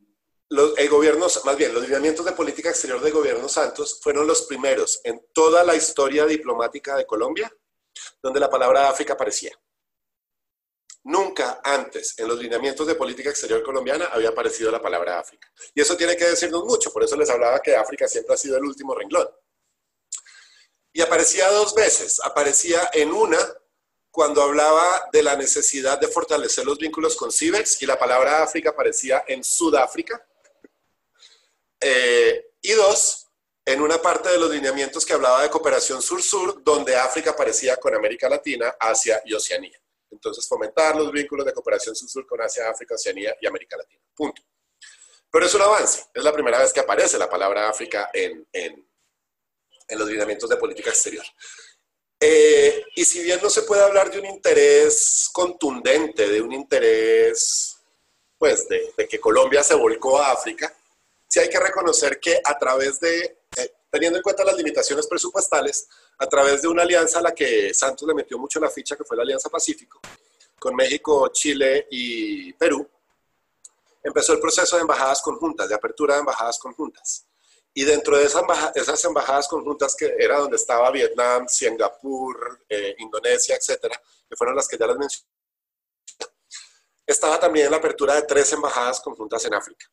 los, 0.50 0.78
el 0.78 0.90
gobierno, 0.90 1.28
más 1.46 1.58
bien, 1.58 1.74
los 1.74 1.84
lineamientos 1.84 2.26
de 2.26 2.32
política 2.32 2.70
exterior 2.70 3.02
del 3.02 3.14
gobierno 3.14 3.50
Santos 3.50 4.00
fueron 4.02 4.28
los 4.28 4.44
primeros 4.44 5.02
en 5.04 5.28
toda 5.34 5.64
la 5.64 5.76
historia 5.76 6.26
diplomática 6.26 6.96
de 6.96 7.06
Colombia 7.06 7.52
donde 8.22 8.40
la 8.40 8.50
palabra 8.50 8.90
África 8.90 9.14
aparecía. 9.14 9.58
Nunca 11.08 11.62
antes 11.64 12.20
en 12.20 12.28
los 12.28 12.38
lineamientos 12.38 12.86
de 12.86 12.96
política 12.96 13.30
exterior 13.30 13.64
colombiana 13.64 14.10
había 14.12 14.28
aparecido 14.28 14.70
la 14.70 14.82
palabra 14.82 15.18
África. 15.18 15.50
Y 15.74 15.80
eso 15.80 15.96
tiene 15.96 16.18
que 16.18 16.26
decirnos 16.28 16.66
mucho, 16.66 16.92
por 16.92 17.02
eso 17.02 17.16
les 17.16 17.30
hablaba 17.30 17.62
que 17.62 17.78
África 17.78 18.10
siempre 18.10 18.34
ha 18.34 18.38
sido 18.38 18.58
el 18.58 18.66
último 18.66 18.94
renglón. 18.94 19.26
Y 20.92 21.00
aparecía 21.00 21.50
dos 21.50 21.74
veces. 21.74 22.20
Aparecía 22.26 22.90
en 22.92 23.14
una 23.14 23.38
cuando 24.12 24.42
hablaba 24.42 25.08
de 25.14 25.24
la 25.24 25.38
necesidad 25.38 25.98
de 25.98 26.10
fortalecer 26.10 26.66
los 26.66 26.78
vínculos 26.78 27.16
con 27.16 27.32
CIBEX 27.32 27.82
y 27.82 27.86
la 27.86 27.98
palabra 27.98 28.44
África 28.44 28.72
aparecía 28.72 29.24
en 29.30 29.46
Sudáfrica. 29.46 30.22
Eh, 31.80 32.50
y 32.62 32.72
dos, 32.74 33.28
en 33.64 33.80
una 33.80 34.02
parte 34.02 34.28
de 34.28 34.40
los 34.40 34.52
lineamientos 34.52 35.06
que 35.06 35.14
hablaba 35.14 35.42
de 35.42 35.50
cooperación 35.50 36.02
sur-sur, 36.02 36.62
donde 36.66 36.98
África 36.98 37.30
aparecía 37.30 37.78
con 37.78 37.96
América 37.96 38.28
Latina, 38.28 38.76
Asia 38.78 39.22
y 39.24 39.34
Oceanía. 39.34 39.80
Entonces, 40.10 40.48
fomentar 40.48 40.96
los 40.96 41.12
vínculos 41.12 41.46
de 41.46 41.54
cooperación 41.54 41.96
sur-sur 41.96 42.26
con 42.26 42.42
Asia, 42.42 42.70
África, 42.70 42.96
Oceanía 42.96 43.36
y 43.42 43.48
América 43.48 43.78
Latina. 43.78 44.02
Punto. 44.16 44.42
Pero 45.30 45.46
es 45.46 45.54
un 45.54 45.62
avance. 45.62 46.06
Es 46.14 46.24
la 46.24 46.32
primera 46.32 46.60
vez 46.60 46.72
que 46.72 46.80
aparece 46.80 47.18
la 47.18 47.30
palabra 47.30 47.70
África 47.70 48.10
en, 48.14 48.48
en, 48.52 48.90
en 49.88 50.00
los 50.00 50.08
lineamientos 50.08 50.50
de 50.50 50.58
política 50.58 50.90
exterior. 50.90 51.26
Eh, 52.20 52.84
y 52.96 53.06
si 53.06 53.22
bien 53.22 53.40
no 53.44 53.50
se 53.50 53.62
puede 53.62 53.84
hablar 53.84 54.10
de 54.10 54.20
un 54.20 54.26
interés 54.26 55.30
contundente, 55.32 56.28
de 56.28 56.42
un 56.42 56.52
interés, 56.52 57.78
pues, 58.38 58.68
de, 58.68 58.94
de 58.98 59.08
que 59.08 59.20
Colombia 59.20 59.62
se 59.62 59.76
volcó 59.76 60.20
a 60.20 60.32
África, 60.32 60.76
sí 61.28 61.40
hay 61.40 61.50
que 61.50 61.60
reconocer 61.60 62.20
que 62.20 62.42
a 62.44 62.58
través 62.58 63.00
de, 63.00 63.40
eh, 63.58 63.74
teniendo 63.92 64.18
en 64.18 64.24
cuenta 64.24 64.46
las 64.46 64.56
limitaciones 64.56 65.06
presupuestales, 65.06 65.88
a 66.20 66.28
través 66.28 66.62
de 66.62 66.68
una 66.68 66.84
alianza 66.84 67.20
a 67.20 67.22
la 67.22 67.34
que 67.34 67.74
Santos 67.74 68.08
le 68.08 68.14
metió 68.14 68.38
mucho 68.38 68.60
la 68.60 68.70
ficha, 68.70 68.96
que 68.96 69.04
fue 69.04 69.18
la 69.18 69.24
Alianza 69.24 69.50
Pacífico, 69.50 70.00
con 70.60 70.76
México, 70.76 71.28
Chile 71.30 71.88
y 71.92 72.54
Perú, 72.54 72.88
empezó 74.04 74.34
el 74.34 74.40
proceso 74.40 74.76
de 74.76 74.82
embajadas 74.82 75.22
conjuntas, 75.22 75.70
de 75.70 75.76
apertura 75.76 76.16
de 76.16 76.22
embajadas 76.22 76.58
conjuntas. 76.60 77.26
Y 77.74 77.84
dentro 77.84 78.18
de 78.18 78.26
esas, 78.26 78.44
esas 78.74 79.06
embajadas 79.06 79.48
conjuntas, 79.48 79.96
que 79.96 80.16
era 80.18 80.40
donde 80.40 80.56
estaba 80.56 80.90
Vietnam, 80.90 81.48
Singapur, 81.48 82.66
eh, 82.68 82.96
Indonesia, 82.98 83.56
etcétera, 83.56 84.02
que 84.28 84.36
fueron 84.36 84.56
las 84.56 84.68
que 84.68 84.78
ya 84.78 84.88
les 84.88 84.98
mencioné, 84.98 85.30
estaba 87.06 87.40
también 87.40 87.70
la 87.70 87.78
apertura 87.78 88.16
de 88.16 88.24
tres 88.24 88.52
embajadas 88.54 89.00
conjuntas 89.00 89.46
en 89.46 89.54
África 89.54 89.86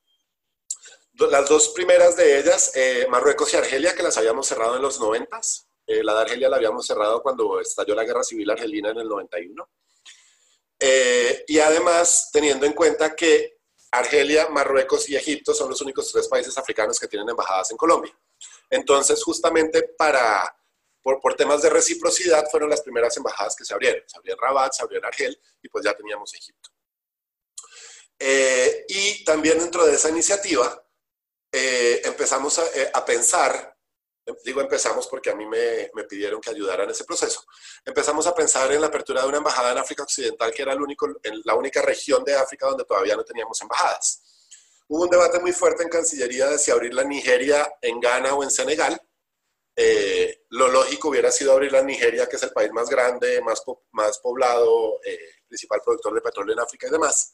las 1.31 1.49
dos 1.49 1.69
primeras 1.71 2.17
de 2.17 2.39
ellas, 2.39 2.73
eh, 2.75 3.07
Marruecos 3.09 3.53
y 3.53 3.57
Argelia, 3.57 3.95
que 3.95 4.03
las 4.03 4.17
habíamos 4.17 4.47
cerrado 4.47 4.77
en 4.77 4.83
los 4.83 4.99
90. 5.01 5.41
Eh, 5.87 6.03
la 6.03 6.15
de 6.15 6.21
Argelia 6.21 6.49
la 6.49 6.57
habíamos 6.57 6.87
cerrado 6.87 7.23
cuando 7.23 7.61
estalló 7.61 7.95
la 7.95 8.05
guerra 8.05 8.23
civil 8.23 8.51
argelina 8.51 8.91
en 8.91 8.99
el 8.99 9.09
91. 9.09 9.69
Eh, 10.79 11.45
y 11.47 11.59
además, 11.59 12.31
teniendo 12.33 12.67
en 12.67 12.73
cuenta 12.73 13.15
que 13.15 13.59
Argelia, 13.91 14.49
Marruecos 14.49 15.09
y 15.09 15.17
Egipto 15.17 15.55
son 15.55 15.71
los 15.71 15.81
únicos 15.81 16.11
tres 16.11 16.27
países 16.29 16.57
africanos 16.59 16.99
que 16.99 17.07
tienen 17.07 17.29
embajadas 17.29 17.71
en 17.71 17.77
Colombia. 17.77 18.17
Entonces, 18.71 19.23
justamente 19.23 19.83
para, 19.97 20.57
por, 21.03 21.21
por, 21.21 21.35
temas 21.35 21.63
de 21.63 21.71
reciprocidad, 21.71 22.45
fueron 22.51 22.71
las 22.71 22.83
primeras 22.83 23.17
embajadas 23.17 23.55
que 23.55 23.65
se 23.65 23.73
abrieron. 23.73 24.03
Se 24.07 24.17
abrió 24.17 24.37
Rabat, 24.37 24.73
se 24.73 24.83
abrió 24.83 25.01
Argel 25.05 25.39
y 25.63 25.69
pues 25.69 25.85
ya 25.85 25.95
teníamos 25.95 26.35
Egipto. 26.35 26.71
Eh, 28.19 28.85
y 28.89 29.25
también 29.25 29.59
dentro 29.59 29.85
de 29.85 29.95
esa 29.95 30.09
iniciativa 30.09 30.83
eh, 31.53 32.03
empezamos 32.05 32.59
a, 32.59 33.05
pensar, 33.05 33.74
digo 34.45 34.61
empezamos 34.61 35.07
porque 35.07 35.31
a 35.31 35.35
mí 35.35 35.47
me, 35.47 35.91
me, 35.95 36.05
pidieron 36.05 36.41
que 36.41 36.51
ayudara 36.51 36.85
en 36.85 36.91
ese 36.91 37.05
proceso, 37.05 37.45
empezamos 37.85 38.27
a 38.27 38.35
pensar 38.35 38.71
en 38.73 38.81
la 38.81 38.87
apertura 38.87 39.23
de 39.23 39.29
una 39.29 39.39
embajada 39.39 39.73
en 39.73 39.79
África 39.79 40.03
Occidental, 40.03 40.53
que 40.53 40.63
era 40.63 40.73
el 40.73 40.81
único, 40.81 41.09
la 41.45 41.55
única 41.55 41.83
región 41.83 42.25
de 42.25 42.35
África 42.35 42.67
donde 42.67 42.85
todavía 42.85 43.17
no 43.17 43.25
teníamos 43.25 43.61
embajadas. 43.61 44.23
Hubo 44.89 45.05
un 45.05 45.11
debate 45.11 45.41
muy 45.41 45.53
fuerte 45.53 45.83
en 45.83 45.89
Cancillería 45.89 46.49
de 46.49 46.59
si 46.59 46.71
abrirla 46.71 47.03
en 47.03 47.09
Nigeria, 47.09 47.75
en 47.81 48.01
Ghana 48.01 48.35
o 48.35 48.43
en 48.43 48.51
Senegal. 48.51 49.01
Eh, 49.77 50.45
lo 50.51 50.69
lógico 50.69 51.09
hubiera 51.09 51.31
sido 51.31 51.53
abrirla 51.53 51.81
en 51.81 51.87
Nigeria, 51.87 52.29
que 52.29 52.37
es 52.37 52.43
el 52.43 52.53
país 52.53 52.71
más 52.71 52.89
grande, 52.89 53.41
más, 53.41 53.63
más 53.93 54.19
poblado, 54.19 55.01
eh, 55.05 55.19
principal 55.49 55.81
productor 55.83 56.15
de 56.15 56.21
petróleo 56.21 56.53
en 56.53 56.61
África 56.61 56.87
y 56.87 56.91
demás. 56.91 57.33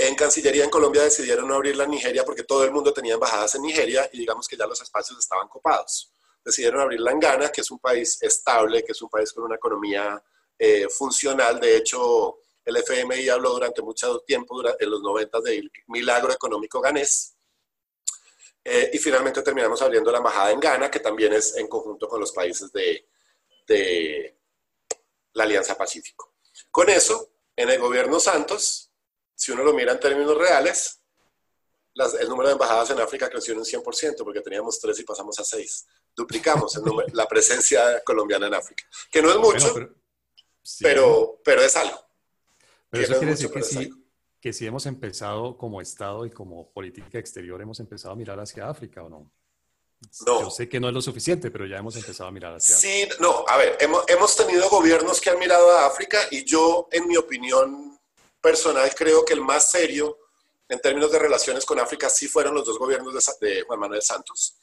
En 0.00 0.14
Cancillería 0.14 0.62
en 0.62 0.70
Colombia 0.70 1.02
decidieron 1.02 1.48
no 1.48 1.56
abrirla 1.56 1.82
en 1.82 1.90
Nigeria 1.90 2.24
porque 2.24 2.44
todo 2.44 2.64
el 2.64 2.70
mundo 2.70 2.92
tenía 2.92 3.14
embajadas 3.14 3.56
en 3.56 3.62
Nigeria 3.62 4.08
y 4.12 4.18
digamos 4.18 4.46
que 4.46 4.56
ya 4.56 4.64
los 4.64 4.80
espacios 4.80 5.18
estaban 5.18 5.48
copados. 5.48 6.12
Decidieron 6.44 6.80
abrirla 6.80 7.10
en 7.10 7.18
Ghana, 7.18 7.50
que 7.50 7.62
es 7.62 7.70
un 7.72 7.80
país 7.80 8.16
estable, 8.22 8.84
que 8.84 8.92
es 8.92 9.02
un 9.02 9.08
país 9.08 9.32
con 9.32 9.42
una 9.42 9.56
economía 9.56 10.22
eh, 10.56 10.88
funcional. 10.88 11.58
De 11.58 11.76
hecho, 11.76 12.38
el 12.64 12.76
FMI 12.76 13.28
habló 13.28 13.50
durante 13.50 13.82
mucho 13.82 14.20
tiempo, 14.20 14.62
en 14.78 14.88
los 14.88 15.02
90, 15.02 15.40
del 15.40 15.68
milagro 15.88 16.32
económico 16.32 16.80
ganés. 16.80 17.34
Eh, 18.62 18.90
y 18.92 18.98
finalmente 18.98 19.42
terminamos 19.42 19.82
abriendo 19.82 20.12
la 20.12 20.18
embajada 20.18 20.52
en 20.52 20.60
Ghana, 20.60 20.88
que 20.92 21.00
también 21.00 21.32
es 21.32 21.56
en 21.56 21.66
conjunto 21.66 22.08
con 22.08 22.20
los 22.20 22.30
países 22.30 22.70
de 22.70 24.36
la 25.32 25.42
Alianza 25.42 25.76
Pacífico. 25.76 26.36
Con 26.70 26.88
eso, 26.88 27.32
en 27.56 27.70
el 27.70 27.80
gobierno 27.80 28.20
Santos, 28.20 28.87
si 29.38 29.52
uno 29.52 29.62
lo 29.62 29.72
mira 29.72 29.92
en 29.92 30.00
términos 30.00 30.36
reales, 30.36 31.00
las, 31.94 32.14
el 32.14 32.28
número 32.28 32.48
de 32.48 32.54
embajadas 32.54 32.90
en 32.90 33.00
África 33.00 33.30
creció 33.30 33.52
en 33.52 33.60
un 33.60 33.64
100%, 33.64 34.24
porque 34.24 34.40
teníamos 34.40 34.80
tres 34.80 34.98
y 34.98 35.04
pasamos 35.04 35.38
a 35.38 35.44
seis. 35.44 35.86
Duplicamos 36.14 36.74
el 36.76 36.82
número, 36.82 37.08
la 37.12 37.26
presencia 37.28 38.02
colombiana 38.04 38.48
en 38.48 38.54
África, 38.54 38.84
que 39.12 39.22
no 39.22 39.30
es 39.30 39.36
mucho, 39.36 39.72
bueno, 39.72 39.74
pero, 39.74 39.94
sí. 40.60 40.82
pero, 40.82 41.40
pero, 41.44 41.62
es 41.62 41.76
algo. 41.76 42.04
Pero 42.90 43.04
eso 43.04 43.12
no 43.12 43.18
quiere 43.18 43.32
decir 43.34 43.50
que 43.52 43.62
sí, 43.62 43.90
que 44.40 44.52
sí 44.52 44.66
hemos 44.66 44.86
empezado 44.86 45.56
como 45.56 45.80
Estado 45.80 46.26
y 46.26 46.32
como 46.32 46.72
política 46.72 47.20
exterior, 47.20 47.62
hemos 47.62 47.78
empezado 47.78 48.14
a 48.14 48.16
mirar 48.16 48.40
hacia 48.40 48.68
África, 48.68 49.04
¿o 49.04 49.08
no? 49.08 49.32
No. 50.26 50.42
Yo 50.42 50.50
sé 50.50 50.68
que 50.68 50.80
no 50.80 50.88
es 50.88 50.94
lo 50.94 51.00
suficiente, 51.00 51.52
pero 51.52 51.64
ya 51.64 51.76
hemos 51.76 51.94
empezado 51.94 52.28
a 52.28 52.32
mirar 52.32 52.54
hacia 52.54 52.74
Sí, 52.74 53.08
no, 53.20 53.44
a 53.46 53.56
ver, 53.56 53.76
hemos, 53.80 54.02
hemos 54.08 54.34
tenido 54.34 54.68
gobiernos 54.68 55.20
que 55.20 55.30
han 55.30 55.38
mirado 55.38 55.70
a 55.70 55.86
África 55.86 56.18
y 56.32 56.44
yo, 56.44 56.88
en 56.90 57.06
mi 57.06 57.16
opinión, 57.16 57.87
personal 58.40 58.94
creo 58.94 59.24
que 59.24 59.34
el 59.34 59.40
más 59.40 59.70
serio 59.70 60.18
en 60.68 60.80
términos 60.80 61.10
de 61.10 61.18
relaciones 61.18 61.64
con 61.64 61.80
África 61.80 62.08
sí 62.10 62.28
fueron 62.28 62.54
los 62.54 62.64
dos 62.64 62.78
gobiernos 62.78 63.14
de, 63.14 63.46
de 63.48 63.62
Juan 63.62 63.80
Manuel 63.80 64.02
Santos. 64.02 64.58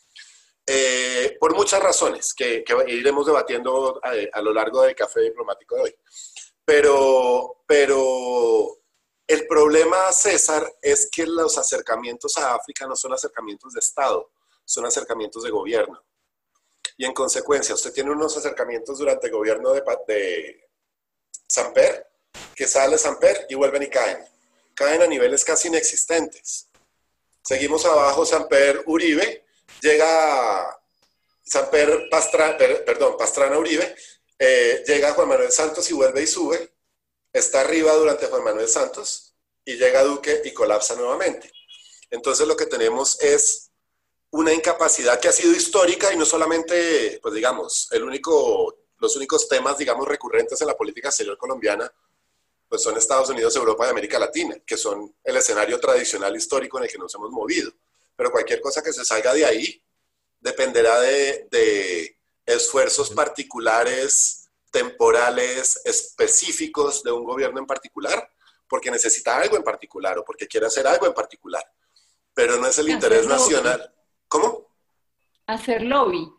Eh, 0.68 1.38
por 1.40 1.56
muchas 1.56 1.82
razones 1.82 2.34
que, 2.34 2.64
que 2.64 2.76
iremos 2.88 3.28
debatiendo 3.28 4.00
a, 4.04 4.14
a, 4.34 4.42
lo 4.42 4.52
largo 4.52 4.82
del 4.82 4.96
café 4.96 5.22
diplomático 5.22 5.76
de 5.76 5.82
hoy. 5.82 5.96
Pero, 6.64 7.64
pero 7.68 8.80
el 9.28 9.48
problema, 9.48 10.12
César, 10.12 10.72
es 10.82 11.10
que 11.12 11.28
los 11.28 11.58
acercamientos 11.58 12.38
a 12.38 12.56
África 12.56 12.88
no 12.88 12.96
son 12.96 13.14
acercamientos 13.14 13.74
de 13.74 13.80
Estado, 13.80 14.32
son 14.64 14.86
acercamientos 14.86 15.44
de 15.44 15.52
gobierno. 15.52 16.04
Y 16.98 17.06
en 17.06 17.14
consecuencia, 17.14 17.76
usted 17.76 17.94
tiene 17.94 18.12
unos 18.12 18.36
acercamientos 18.38 18.98
durante 18.98 19.28
el 19.28 19.34
gobierno 19.34 19.72
de, 19.72 19.84
de 20.08 20.70
Samper, 21.48 22.08
que 22.56 22.68
sale 22.68 22.98
Samper 22.98 23.48
y 23.50 23.56
vuelven 23.56 23.84
y 23.84 23.88
caen. 23.88 24.24
Caen 24.74 25.02
a 25.02 25.08
niveles 25.08 25.44
casi 25.44 25.68
inexistentes. 25.68 26.68
Seguimos 27.44 27.86
abajo, 27.86 28.26
Samper 28.26 28.84
Uribe, 28.88 29.46
llega 29.82 30.80
Samper 31.44 32.10
Pastrana, 32.10 32.58
perdón, 32.58 33.18
Pastrana 33.18 33.58
Uribe, 33.58 33.96
eh, 34.40 34.84
llega 34.88 35.14
Juan 35.14 35.30
Manuel 35.30 35.52
Santos 35.52 35.90
y 35.92 35.94
vuelve 35.94 36.24
y 36.24 36.28
sube, 36.28 36.74
está 37.32 37.62
arriba 37.62 37.94
durante 37.94 38.26
Juan 38.28 38.44
Manuel 38.44 38.68
Santos 38.68 39.36
y 39.64 39.76
llega 39.76 40.04
Duque 40.04 40.42
y 40.44 40.52
colapsa 40.54 40.96
nuevamente. 40.96 41.52
Entonces 42.10 42.48
lo 42.48 42.56
que 42.56 42.66
tenemos 42.66 43.22
es 43.22 43.72
una 44.32 44.54
incapacidad 44.54 45.20
que 45.20 45.28
ha 45.28 45.32
sido 45.32 45.54
histórica 45.54 46.12
y 46.12 46.18
no 46.18 46.26
solamente, 46.26 47.20
pues 47.22 47.34
digamos, 47.34 47.90
el 47.92 48.04
único, 48.04 48.76
los 48.98 49.16
únicos 49.16 49.48
temas, 49.48 49.78
digamos, 49.78 50.08
recurrentes 50.08 50.60
en 50.62 50.68
la 50.68 50.76
política 50.76 51.10
exterior 51.10 51.38
colombiana 51.38 51.92
pues 52.68 52.84
son 52.84 52.98
Estados 52.98 53.30
Unidos, 53.30 53.56
Europa 53.56 53.86
y 53.88 53.90
América 53.90 54.20
Latina, 54.20 54.56
que 54.66 54.78
son 54.78 55.16
el 55.24 55.38
escenario 55.38 55.80
tradicional 55.80 56.36
histórico 56.36 56.78
en 56.78 56.86
el 56.86 56.90
que 56.90 56.98
nos 56.98 57.14
hemos 57.16 57.32
movido. 57.32 57.72
Pero 58.16 58.32
cualquier 58.32 58.62
cosa 58.62 58.82
que 58.82 58.94
se 58.94 59.06
salga 59.06 59.34
de 59.34 59.46
ahí 59.46 59.84
dependerá 60.40 61.00
de, 61.00 61.48
de 61.52 62.18
esfuerzos 62.46 63.10
particulares, 63.12 64.50
temporales, 64.72 65.82
específicos 65.86 67.04
de 67.04 67.12
un 67.12 67.24
gobierno 67.24 67.60
en 67.60 67.66
particular, 67.66 68.30
porque 68.68 68.92
necesita 68.92 69.38
algo 69.38 69.58
en 69.58 69.64
particular 69.64 70.18
o 70.18 70.26
porque 70.26 70.48
quiere 70.48 70.68
hacer 70.68 70.88
algo 70.88 71.06
en 71.06 71.14
particular. 71.14 71.64
Pero 72.34 72.58
no 72.58 72.68
es 72.68 72.78
el 72.78 72.90
interés 72.90 73.26
nacional. 73.28 73.94
¿Cómo? 74.28 74.68
Hacer 75.48 75.82
lobby. 75.84 76.30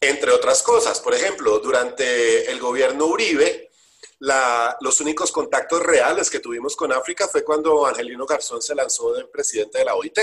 Entre 0.00 0.30
otras 0.30 0.62
cosas, 0.62 1.00
por 1.00 1.14
ejemplo, 1.14 1.58
durante 1.58 2.50
el 2.50 2.58
gobierno 2.58 3.06
Uribe, 3.06 3.69
los 4.18 5.00
únicos 5.00 5.32
contactos 5.32 5.82
reales 5.82 6.28
que 6.30 6.40
tuvimos 6.40 6.76
con 6.76 6.92
África 6.92 7.28
fue 7.28 7.44
cuando 7.44 7.86
Angelino 7.86 8.26
Garzón 8.26 8.60
se 8.62 8.74
lanzó 8.74 9.12
de 9.14 9.24
presidente 9.26 9.78
de 9.78 9.84
la 9.84 9.94
OIT. 9.94 10.18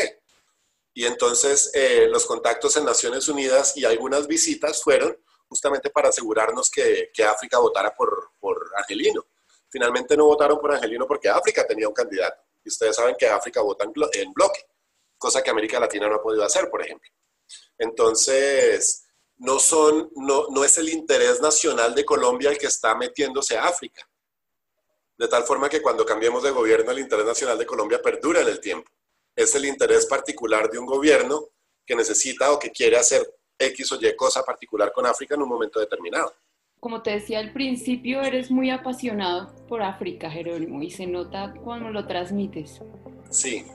Y 0.93 1.05
entonces 1.05 1.71
eh, 1.73 2.07
los 2.09 2.25
contactos 2.25 2.75
en 2.77 2.85
Naciones 2.85 3.27
Unidas 3.27 3.77
y 3.77 3.85
algunas 3.85 4.27
visitas 4.27 4.81
fueron 4.81 5.15
justamente 5.47 5.89
para 5.89 6.09
asegurarnos 6.09 6.69
que, 6.69 7.11
que 7.13 7.23
África 7.23 7.59
votara 7.59 7.93
por, 7.95 8.31
por 8.39 8.71
Angelino. 8.77 9.25
Finalmente 9.69 10.17
no 10.17 10.25
votaron 10.25 10.59
por 10.59 10.73
Angelino 10.73 11.05
porque 11.07 11.29
África 11.29 11.65
tenía 11.65 11.87
un 11.87 11.93
candidato. 11.93 12.41
Y 12.63 12.69
ustedes 12.69 12.95
saben 12.95 13.15
que 13.17 13.27
África 13.27 13.61
vota 13.61 13.85
en 13.85 14.33
bloque, 14.33 14.65
cosa 15.17 15.41
que 15.41 15.49
América 15.49 15.79
Latina 15.79 16.07
no 16.07 16.15
ha 16.15 16.21
podido 16.21 16.43
hacer, 16.43 16.69
por 16.69 16.81
ejemplo. 16.81 17.09
Entonces, 17.77 19.06
no, 19.37 19.59
son, 19.59 20.11
no, 20.15 20.47
no 20.49 20.63
es 20.63 20.77
el 20.77 20.89
interés 20.89 21.41
nacional 21.41 21.93
de 21.93 22.05
Colombia 22.05 22.49
el 22.49 22.57
que 22.57 22.67
está 22.67 22.95
metiéndose 22.95 23.57
a 23.57 23.65
África. 23.65 24.07
De 25.17 25.27
tal 25.27 25.43
forma 25.43 25.69
que 25.69 25.81
cuando 25.81 26.05
cambiemos 26.05 26.43
de 26.43 26.51
gobierno, 26.51 26.91
el 26.91 26.99
interés 26.99 27.25
nacional 27.25 27.57
de 27.57 27.65
Colombia 27.65 28.01
perdura 28.01 28.41
en 28.41 28.47
el 28.47 28.59
tiempo. 28.59 28.91
Es 29.35 29.53
el 29.55 29.65
interés 29.65 30.05
particular 30.05 30.69
de 30.69 30.79
un 30.79 30.85
gobierno 30.85 31.49
que 31.85 31.95
necesita 31.95 32.51
o 32.51 32.59
que 32.59 32.71
quiere 32.71 32.97
hacer 32.97 33.27
X 33.57 33.91
o 33.91 33.99
Y 33.99 34.15
cosa 34.15 34.43
particular 34.43 34.91
con 34.91 35.05
África 35.05 35.35
en 35.35 35.41
un 35.41 35.49
momento 35.49 35.79
determinado. 35.79 36.33
Como 36.79 37.01
te 37.01 37.11
decía 37.11 37.39
al 37.39 37.53
principio, 37.53 38.21
eres 38.21 38.51
muy 38.51 38.69
apasionado 38.69 39.53
por 39.67 39.81
África, 39.81 40.29
Jerónimo, 40.29 40.83
y 40.83 40.91
se 40.91 41.07
nota 41.07 41.53
cuando 41.63 41.89
lo 41.89 42.05
transmites. 42.05 42.81
Sí, 43.31 43.65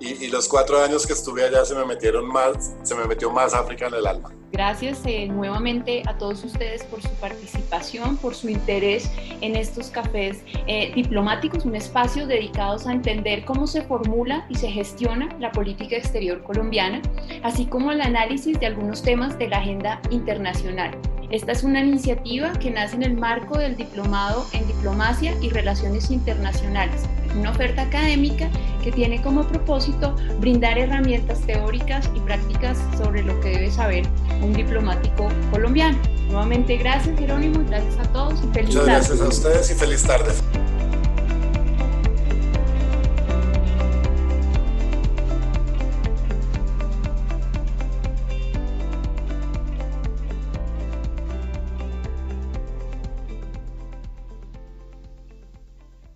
y, 0.00 0.24
y, 0.24 0.28
los 0.28 0.48
cuatro 0.48 0.82
años 0.82 1.06
que 1.06 1.12
estuve 1.12 1.44
allá 1.44 1.64
se 1.64 1.74
me 1.74 1.84
metieron 1.84 2.26
más, 2.26 2.74
se 2.82 2.94
me 2.94 3.06
metió 3.06 3.30
más 3.30 3.54
África 3.54 3.86
en 3.86 3.94
el 3.94 4.06
alma. 4.06 4.32
Gracias 4.52 5.02
eh, 5.04 5.26
nuevamente 5.26 6.02
a 6.06 6.16
todos 6.16 6.44
ustedes 6.44 6.84
por 6.84 7.02
su 7.02 7.10
participación, 7.16 8.16
por 8.16 8.34
su 8.34 8.48
interés 8.48 9.10
en 9.40 9.56
estos 9.56 9.90
cafés 9.90 10.44
eh, 10.66 10.92
diplomáticos, 10.94 11.64
un 11.64 11.74
espacio 11.74 12.26
dedicados 12.26 12.86
a 12.86 12.92
entender 12.92 13.44
cómo 13.44 13.66
se 13.66 13.82
formula 13.82 14.46
y 14.48 14.54
se 14.54 14.68
gestiona 14.68 15.28
la 15.40 15.52
política 15.52 15.96
exterior 15.96 16.42
colombiana, 16.42 17.02
así 17.42 17.66
como 17.66 17.92
el 17.92 18.00
análisis 18.00 18.58
de 18.58 18.66
algunos 18.66 19.02
temas 19.02 19.38
de 19.38 19.48
la 19.48 19.58
agenda 19.58 20.00
internacional. 20.10 20.96
Esta 21.30 21.52
es 21.52 21.64
una 21.64 21.80
iniciativa 21.80 22.52
que 22.52 22.70
nace 22.70 22.94
en 22.94 23.02
el 23.02 23.16
marco 23.16 23.58
del 23.58 23.76
Diplomado 23.76 24.46
en 24.52 24.66
Diplomacia 24.66 25.34
y 25.42 25.50
Relaciones 25.50 26.10
Internacionales, 26.10 27.02
una 27.36 27.50
oferta 27.50 27.82
académica 27.82 28.48
que 28.82 28.92
tiene 28.92 29.20
como 29.20 29.42
propósito 29.46 30.14
brindar 30.38 30.78
herramientas 30.78 31.40
teóricas 31.40 32.08
y 32.14 32.20
prácticas 32.20 32.78
sobre 32.96 33.24
lo 33.24 33.38
que 33.40 33.50
debe 33.50 33.70
saber 33.70 34.06
un 34.40 34.52
diplomático 34.52 35.28
colombiano. 35.50 35.98
Nuevamente, 36.28 36.76
gracias 36.76 37.18
Jerónimo, 37.18 37.64
gracias 37.68 37.98
a 37.98 38.12
todos 38.12 38.34
y 38.44 38.46
feliz 38.54 38.74
Muchas 38.74 38.86
tarde. 38.86 38.92
gracias 38.92 39.20
a 39.20 39.28
ustedes 39.28 39.70
y 39.70 39.74
feliz 39.74 40.02
tarde. 40.04 40.65